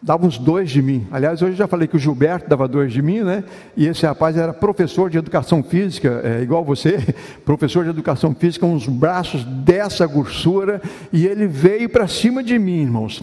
dava 0.00 0.26
uns 0.26 0.38
dois 0.38 0.70
de 0.70 0.80
mim. 0.80 1.06
Aliás, 1.10 1.42
hoje 1.42 1.52
eu 1.52 1.56
já 1.56 1.66
falei 1.66 1.88
que 1.88 1.96
o 1.96 1.98
Gilberto 1.98 2.48
dava 2.48 2.68
dois 2.68 2.92
de 2.92 3.02
mim, 3.02 3.20
né? 3.22 3.44
E 3.76 3.86
esse 3.86 4.06
rapaz 4.06 4.36
era 4.36 4.52
professor 4.52 5.10
de 5.10 5.18
educação 5.18 5.62
física, 5.62 6.20
é, 6.24 6.42
igual 6.42 6.64
você, 6.64 6.98
professor 7.44 7.84
de 7.84 7.90
educação 7.90 8.34
física, 8.34 8.64
uns 8.64 8.86
braços 8.86 9.44
dessa 9.44 10.06
grossura, 10.06 10.80
e 11.12 11.26
ele 11.26 11.46
veio 11.46 11.88
para 11.88 12.06
cima 12.06 12.42
de 12.42 12.58
mim, 12.58 12.82
irmãos. 12.82 13.22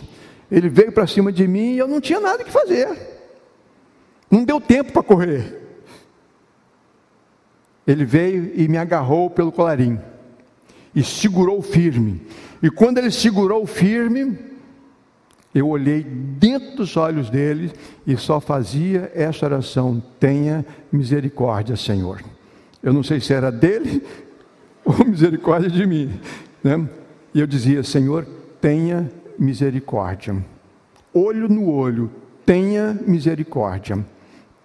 Ele 0.51 0.69
veio 0.69 0.91
para 0.91 1.07
cima 1.07 1.32
de 1.32 1.47
mim 1.47 1.73
e 1.73 1.80
eu 1.80 1.88
não 1.88 1.99
tinha 1.99 2.19
nada 2.19 2.43
que 2.43 2.51
fazer. 2.51 2.88
Não 4.30 4.43
deu 4.43 4.59
tempo 4.59 4.91
para 4.91 5.03
correr. 5.03 5.61
Ele 7.88 8.03
veio 8.03 8.51
e 8.55 8.67
me 8.67 8.78
agarrou 8.78 9.30
pelo 9.30 9.51
colarinho 9.51 10.01
e 10.93 11.03
segurou 11.03 11.61
firme. 11.61 12.21
E 12.61 12.69
quando 12.69 12.97
ele 12.97 13.11
segurou 13.11 13.65
firme, 13.65 14.38
eu 15.56 15.70
olhei 15.70 16.03
dentro 16.03 16.76
dos 16.76 16.97
olhos 16.97 17.30
dele 17.30 17.72
e 18.06 18.18
só 18.18 18.41
fazia 18.41 19.10
essa 19.16 19.45
oração: 19.45 20.03
Tenha 20.20 20.66
misericórdia, 20.91 21.78
Senhor. 21.78 22.22
Eu 22.84 22.91
não 22.91 23.01
sei 23.01 23.22
se 23.22 23.34
era 23.34 23.49
dele 23.49 24.03
ou 24.84 25.06
misericórdia 25.06 25.70
de 25.70 25.88
mim. 25.88 26.12
Né? 26.62 26.86
E 27.34 27.39
eu 27.39 27.47
dizia: 27.47 27.84
Senhor, 27.84 28.28
tenha 28.60 29.10
misericórdia. 29.39 30.36
Olho 31.14 31.47
no 31.47 31.72
olho, 31.72 32.12
tenha 32.45 32.99
misericórdia. 33.08 34.06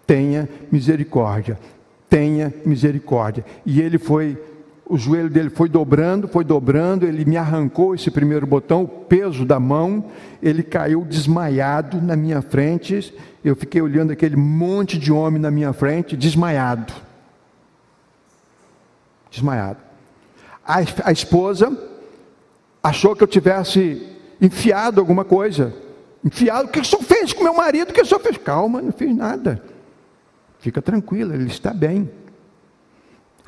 Tenha 0.05 0.49
misericórdia. 0.72 1.57
Tenha 2.09 2.53
misericórdia. 2.66 3.45
E 3.64 3.80
ele 3.80 3.97
foi 3.97 4.36
o 4.91 4.99
joelho 4.99 5.30
dele 5.30 5.51
foi 5.51 5.68
dobrando, 5.68 6.26
foi 6.26 6.43
dobrando, 6.43 7.07
ele 7.07 7.24
me 7.24 7.36
arrancou 7.36 7.95
esse 7.95 8.11
primeiro 8.11 8.45
botão, 8.45 8.82
o 8.82 8.88
peso 8.88 9.45
da 9.45 9.61
mão, 9.61 10.07
ele 10.43 10.64
caiu 10.64 11.05
desmaiado 11.05 12.03
na 12.03 12.16
minha 12.16 12.43
frente. 12.43 13.14
Eu 13.45 13.55
fiquei 13.55 13.80
olhando 13.80 14.11
aquele 14.11 14.34
monte 14.34 14.99
de 14.99 15.12
homem 15.12 15.41
na 15.41 15.49
minha 15.49 15.72
frente, 15.72 16.16
desmaiado. 16.16 16.93
Desmaiado. 19.30 19.78
A, 20.66 20.78
a 21.05 21.12
esposa 21.12 21.78
achou 22.82 23.14
que 23.14 23.22
eu 23.22 23.28
tivesse 23.28 24.09
enfiado 24.41 24.99
alguma 24.99 25.24
coisa. 25.24 25.72
Enfiado, 26.24 26.66
o 26.68 26.72
que 26.72 26.80
o 26.80 26.84
senhor 26.84 27.05
fez 27.05 27.32
com 27.32 27.45
meu 27.45 27.55
marido? 27.55 27.91
O 27.91 27.95
que 27.95 28.03
o 28.03 28.07
senhor 28.07 28.20
fez? 28.20 28.36
Calma, 28.38 28.82
não 28.82 28.91
fiz 28.91 29.14
nada. 29.14 29.62
Fica 30.59 30.82
tranquila, 30.82 31.36
ele 31.36 31.47
está 31.47 31.72
bem 31.72 32.11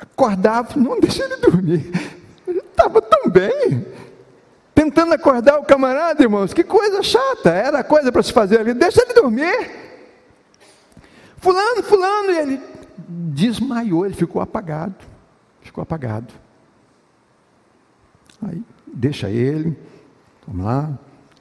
acordava, 0.03 0.79
não 0.79 0.99
deixa 0.99 1.23
ele 1.23 1.37
dormir. 1.37 1.91
Ele 2.47 2.59
estava 2.59 3.01
tão 3.01 3.29
bem. 3.29 3.85
Tentando 4.75 5.13
acordar 5.13 5.59
o 5.59 5.63
camarada, 5.63 6.21
irmãos, 6.21 6.53
que 6.53 6.63
coisa 6.63 7.01
chata, 7.03 7.49
era 7.49 7.83
coisa 7.83 8.11
para 8.11 8.23
se 8.23 8.33
fazer 8.33 8.59
ali, 8.59 8.73
deixa 8.73 9.01
ele 9.01 9.13
dormir. 9.13 9.71
Fulano, 11.37 11.83
fulano, 11.83 12.31
e 12.31 12.37
ele 12.37 12.61
desmaiou, 13.07 14.05
ele 14.05 14.15
ficou 14.15 14.41
apagado. 14.41 14.95
Ficou 15.61 15.81
apagado. 15.81 16.33
Aí, 18.41 18.61
deixa 18.87 19.29
ele, 19.29 19.77
vamos 20.47 20.65
lá, 20.65 20.97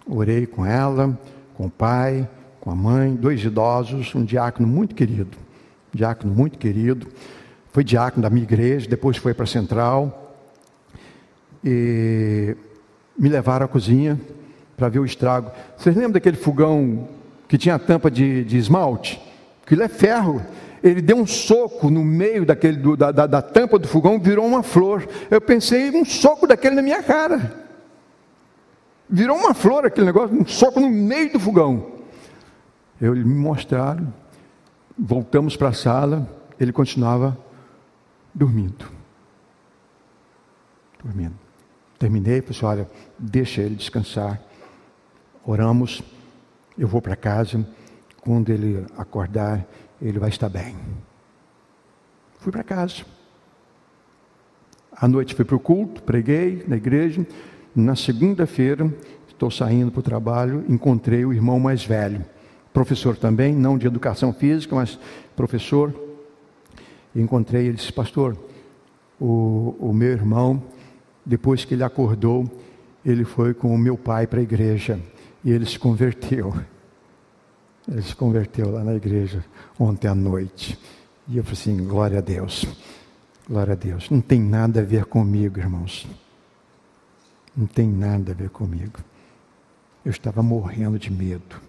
orei 0.07 0.47
com 0.47 0.65
ela, 0.65 1.19
com 1.55 1.67
o 1.67 1.71
pai, 1.71 2.29
com 2.61 2.71
a 2.71 2.75
mãe, 2.75 3.15
dois 3.15 3.43
idosos, 3.43 4.15
um 4.15 4.25
diácono 4.25 4.69
muito 4.69 4.95
querido, 4.95 5.37
um 5.93 5.97
diácono 5.97 6.33
muito 6.33 6.59
querido, 6.59 7.09
foi 7.73 7.83
diácono 7.83 8.23
da 8.23 8.31
minha 8.31 8.43
igreja, 8.43 8.87
depois 8.87 9.17
foi 9.17 9.33
para 9.33 9.45
a 9.45 9.47
central. 9.47 10.37
E 11.65 12.55
me 13.19 13.29
levaram 13.29 13.65
à 13.65 13.69
cozinha 13.69 14.21
para 14.77 14.91
ver 14.91 14.99
o 14.99 15.05
estrago. 15.07 15.51
Vocês 15.77 15.95
lembram 15.95 16.13
daquele 16.13 16.37
fogão 16.37 17.09
que 17.49 17.57
tinha 17.57 17.77
a 17.77 17.79
tampa 17.79 18.11
de, 18.11 18.45
de 18.45 18.59
esmalte? 18.59 19.21
Aquilo 19.65 19.83
é 19.83 19.89
ferro. 19.89 20.45
Ele 20.83 21.01
deu 21.01 21.17
um 21.17 21.27
soco 21.27 21.89
no 21.89 22.05
meio 22.05 22.45
daquele, 22.45 22.77
do, 22.77 22.97
da, 22.97 23.11
da, 23.11 23.27
da 23.27 23.41
tampa 23.41 23.79
do 23.79 23.89
fogão, 23.89 24.19
virou 24.19 24.45
uma 24.45 24.63
flor. 24.63 25.09
Eu 25.31 25.41
pensei, 25.41 25.91
um 25.91 26.05
soco 26.05 26.47
daquele 26.47 26.75
na 26.75 26.83
minha 26.83 27.03
cara. 27.03 27.63
Virou 29.09 29.37
uma 29.37 29.55
flor 29.55 29.87
aquele 29.87 30.07
negócio, 30.07 30.37
um 30.37 30.45
soco 30.45 30.79
no 30.81 30.91
meio 30.91 31.33
do 31.33 31.41
fogão. 31.41 31.87
Eu 33.01 33.15
me 33.15 33.25
mostraram, 33.25 34.13
voltamos 34.99 35.57
para 35.57 35.69
a 35.69 35.73
sala, 35.73 36.29
ele 36.59 36.73
continuava 36.73 37.37
dormindo. 38.35 38.91
Dormindo. 41.03 41.39
Terminei, 41.99 42.41
falei 42.41 42.57
assim, 42.57 42.67
olha, 42.67 42.91
deixa 43.19 43.63
ele 43.63 43.75
descansar. 43.75 44.41
Oramos, 45.45 46.03
eu 46.77 46.89
vou 46.89 47.01
para 47.01 47.17
casa. 47.17 47.67
Quando 48.21 48.51
ele 48.51 48.85
acordar, 48.97 49.67
ele 50.01 50.19
vai 50.19 50.29
estar 50.29 50.49
bem. 50.49 50.77
Fui 52.39 52.51
para 52.51 52.65
casa. 52.65 53.05
À 54.93 55.09
noite 55.09 55.35
fui 55.35 55.45
para 55.45 55.57
o 55.57 55.61
culto, 55.61 56.03
preguei 56.03 56.65
na 56.67 56.77
igreja. 56.77 57.27
Na 57.75 57.97
segunda-feira, 57.97 58.93
estou 59.29 59.51
saindo 59.51 59.91
para 59.91 60.01
o 60.01 60.03
trabalho, 60.03 60.65
encontrei 60.69 61.25
o 61.25 61.33
irmão 61.33 61.59
mais 61.59 61.85
velho, 61.85 62.25
professor 62.73 63.17
também, 63.17 63.55
não 63.55 63.79
de 63.79 63.87
educação 63.87 64.33
física, 64.33 64.77
mas 64.77 64.99
professor 65.35 65.93
encontrei, 67.21 67.67
ele 67.67 67.77
disse, 67.77 67.93
pastor, 67.93 68.37
o, 69.21 69.77
o 69.79 69.93
meu 69.93 70.11
irmão, 70.11 70.63
depois 71.25 71.65
que 71.65 71.75
ele 71.75 71.85
acordou, 71.85 72.51
ele 73.05 73.25
foi 73.25 73.53
com 73.53 73.75
o 73.75 73.79
meu 73.79 73.97
pai 73.97 74.27
para 74.27 74.41
a 74.41 74.43
igreja 74.43 74.99
e 75.45 75.51
ele 75.51 75.67
se 75.67 75.79
converteu. 75.79 76.55
Ele 77.89 78.03
se 78.03 78.15
converteu 78.15 78.71
lá 78.71 78.85
na 78.85 78.95
igreja 78.95 79.45
ontem 79.79 80.09
à 80.09 80.15
noite. 80.15 80.79
E 81.29 81.37
eu 81.37 81.45
falei 81.45 81.59
assim: 81.61 81.85
glória 81.87 82.19
a 82.19 82.21
Deus, 82.21 82.65
glória 83.49 83.73
a 83.73 83.77
Deus. 83.77 84.09
Não 84.09 84.21
tem 84.21 84.41
nada 84.41 84.81
a 84.81 84.85
ver 84.85 85.05
comigo, 85.05 85.59
irmãos. 85.59 86.07
Não 87.57 87.67
tem 87.67 87.89
nada 87.89 88.33
a 88.33 88.35
ver 88.35 88.51
comigo. 88.51 88.99
Eu 90.05 90.11
estava 90.11 90.43
morrendo 90.43 90.99
de 90.99 91.11
medo. 91.11 91.61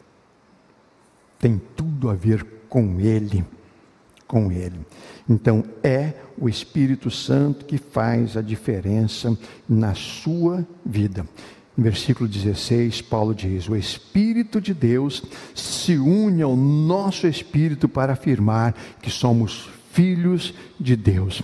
Tem 1.39 1.61
tudo 1.75 2.09
a 2.09 2.13
ver 2.13 2.45
com 2.69 2.99
Ele 2.99 3.43
com 4.33 4.51
Ele. 4.51 4.79
Então, 5.29 5.63
é 5.83 6.13
o 6.35 6.49
Espírito 6.49 7.11
Santo 7.11 7.65
que 7.65 7.77
faz 7.77 8.35
a 8.35 8.41
diferença 8.41 9.37
na 9.69 9.93
sua 9.93 10.65
vida. 10.83 11.23
No 11.77 11.83
versículo 11.83 12.27
16, 12.27 13.03
Paulo 13.03 13.35
diz: 13.35 13.69
O 13.69 13.75
Espírito 13.75 14.59
de 14.59 14.73
Deus 14.73 15.21
se 15.53 15.97
une 15.97 16.41
ao 16.41 16.55
nosso 16.55 17.27
espírito 17.27 17.87
para 17.87 18.13
afirmar 18.13 18.73
que 19.03 19.11
somos 19.11 19.69
filhos 19.91 20.51
de 20.79 20.95
Deus. 20.95 21.43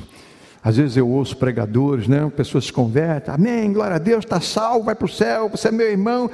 Às 0.63 0.77
vezes 0.77 0.97
eu 0.97 1.07
ouço 1.07 1.37
pregadores, 1.37 2.07
né? 2.07 2.27
pessoas 2.35 2.65
se 2.65 2.73
convertem, 2.73 3.33
amém, 3.33 3.71
glória 3.71 3.97
a 3.97 3.99
Deus, 3.99 4.25
está 4.25 4.41
salvo, 4.41 4.85
vai 4.85 4.95
para 4.95 5.05
o 5.05 5.09
céu, 5.09 5.47
você 5.47 5.67
é 5.67 5.71
meu 5.71 5.89
irmão 5.89 6.29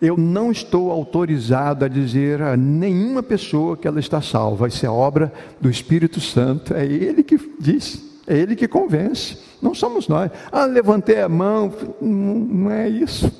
eu 0.00 0.16
não 0.16 0.50
estou 0.50 0.90
autorizado 0.90 1.84
a 1.84 1.88
dizer 1.88 2.40
a 2.40 2.56
nenhuma 2.56 3.22
pessoa 3.22 3.76
que 3.76 3.86
ela 3.86 4.00
está 4.00 4.22
salva. 4.22 4.68
Isso 4.68 4.86
é 4.86 4.88
obra 4.88 5.32
do 5.60 5.68
Espírito 5.68 6.20
Santo. 6.20 6.72
É 6.74 6.86
Ele 6.86 7.22
que 7.22 7.38
diz, 7.60 8.02
é 8.26 8.36
Ele 8.36 8.56
que 8.56 8.66
convence. 8.66 9.36
Não 9.60 9.74
somos 9.74 10.08
nós. 10.08 10.30
Ah, 10.50 10.64
levantei 10.64 11.20
a 11.20 11.28
mão. 11.28 11.72
Não, 12.00 12.34
não 12.34 12.70
é 12.70 12.88
isso. 12.88 13.30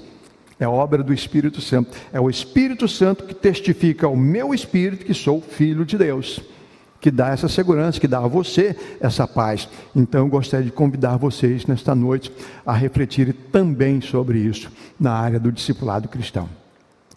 É 0.58 0.68
obra 0.68 1.02
do 1.02 1.14
Espírito 1.14 1.62
Santo. 1.62 1.96
É 2.12 2.20
o 2.20 2.28
Espírito 2.28 2.86
Santo 2.86 3.24
que 3.24 3.34
testifica 3.34 4.06
ao 4.06 4.14
meu 4.14 4.52
espírito 4.52 5.06
que 5.06 5.14
sou 5.14 5.40
filho 5.40 5.86
de 5.86 5.96
Deus. 5.96 6.42
Que 7.00 7.10
dá 7.10 7.30
essa 7.30 7.48
segurança, 7.48 7.98
que 7.98 8.06
dá 8.06 8.18
a 8.18 8.28
você 8.28 8.76
essa 9.00 9.26
paz. 9.26 9.68
Então 9.96 10.20
eu 10.22 10.28
gostaria 10.28 10.66
de 10.66 10.72
convidar 10.72 11.16
vocês 11.16 11.66
nesta 11.66 11.94
noite 11.94 12.30
a 12.64 12.74
refletirem 12.74 13.34
também 13.50 14.00
sobre 14.00 14.38
isso 14.38 14.70
na 14.98 15.12
área 15.12 15.40
do 15.40 15.50
discipulado 15.50 16.08
cristão. 16.08 16.48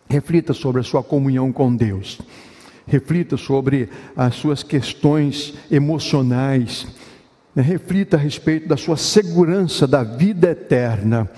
Reflita 0.10 0.54
sobre 0.54 0.80
a 0.82 0.84
sua 0.84 1.04
comunhão 1.04 1.52
com 1.52 1.76
Deus. 1.76 2.20
Reflita 2.86 3.38
sobre 3.38 3.90
as 4.16 4.36
suas 4.36 4.64
questões 4.64 5.54
emocionais. 5.72 6.88
Reflita 7.56 8.18
a 8.18 8.20
respeito 8.20 8.68
da 8.68 8.78
sua 8.78 8.98
segurança 8.98 9.88
da 9.88 10.04
vida 10.04 10.52
eterna. 10.52 11.30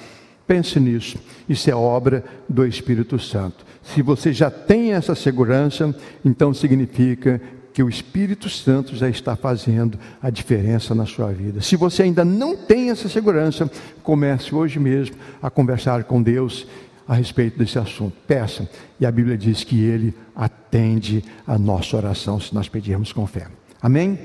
Pense 0.48 0.80
nisso. 0.80 1.18
Isso 1.50 1.70
é 1.70 1.76
obra 1.76 2.24
do 2.48 2.66
Espírito 2.66 3.18
Santo. 3.18 3.66
Se 3.82 4.02
você 4.02 4.34
já 4.34 4.50
tem 4.50 4.94
essa 4.94 5.16
segurança, 5.16 5.96
então 6.24 6.54
significa 6.54 7.42
que 7.76 7.84
o 7.84 7.90
Espírito 7.90 8.50
Santo 8.50 8.96
já 8.96 9.10
está 9.10 9.36
fazendo 9.36 10.00
a 10.22 10.30
diferença 10.30 10.96
na 10.96 11.06
sua 11.06 11.34
vida. 11.34 11.60
Se 11.60 11.76
você 11.76 12.04
ainda 12.04 12.24
não 12.24 12.56
tem 12.56 12.90
essa 12.90 13.10
segurança, 13.10 13.70
comece 14.02 14.56
hoje 14.56 14.80
mesmo 14.80 15.18
a 15.44 15.50
conversar 15.50 16.06
com 16.06 16.24
Deus 16.24 16.66
a 17.06 17.16
respeito 17.16 17.60
desse 17.60 17.78
assunto. 17.78 18.16
Peça, 18.26 18.70
e 18.98 19.06
a 19.06 19.12
Bíblia 19.12 19.38
diz 19.38 19.66
que 19.66 19.84
Ele 19.84 20.14
atende 20.34 21.22
a 21.46 21.60
nossa 21.60 21.98
oração 21.98 22.40
se 22.40 22.56
nós 22.56 22.70
pedirmos 22.70 23.12
com 23.12 23.28
fé. 23.28 23.48
Amém? 23.82 24.18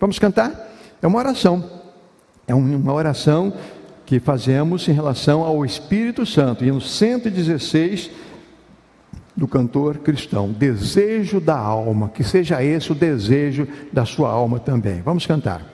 Vamos 0.00 0.18
cantar? 0.18 0.72
É 1.02 1.06
uma 1.06 1.18
oração. 1.18 1.82
É 2.46 2.54
uma 2.54 2.94
oração 2.94 3.52
que 4.06 4.18
fazemos 4.18 4.88
em 4.88 4.92
relação 4.92 5.42
ao 5.42 5.62
Espírito 5.62 6.24
Santo. 6.24 6.64
E 6.64 6.72
no 6.72 6.80
116 6.80 8.10
do 9.36 9.48
cantor 9.48 9.98
cristão, 9.98 10.50
desejo 10.52 11.40
da 11.40 11.56
alma, 11.56 12.08
que 12.08 12.22
seja 12.22 12.62
esse 12.62 12.92
o 12.92 12.94
desejo 12.94 13.66
da 13.92 14.04
sua 14.04 14.30
alma 14.30 14.58
também. 14.58 15.00
Vamos 15.02 15.26
cantar. 15.26 15.71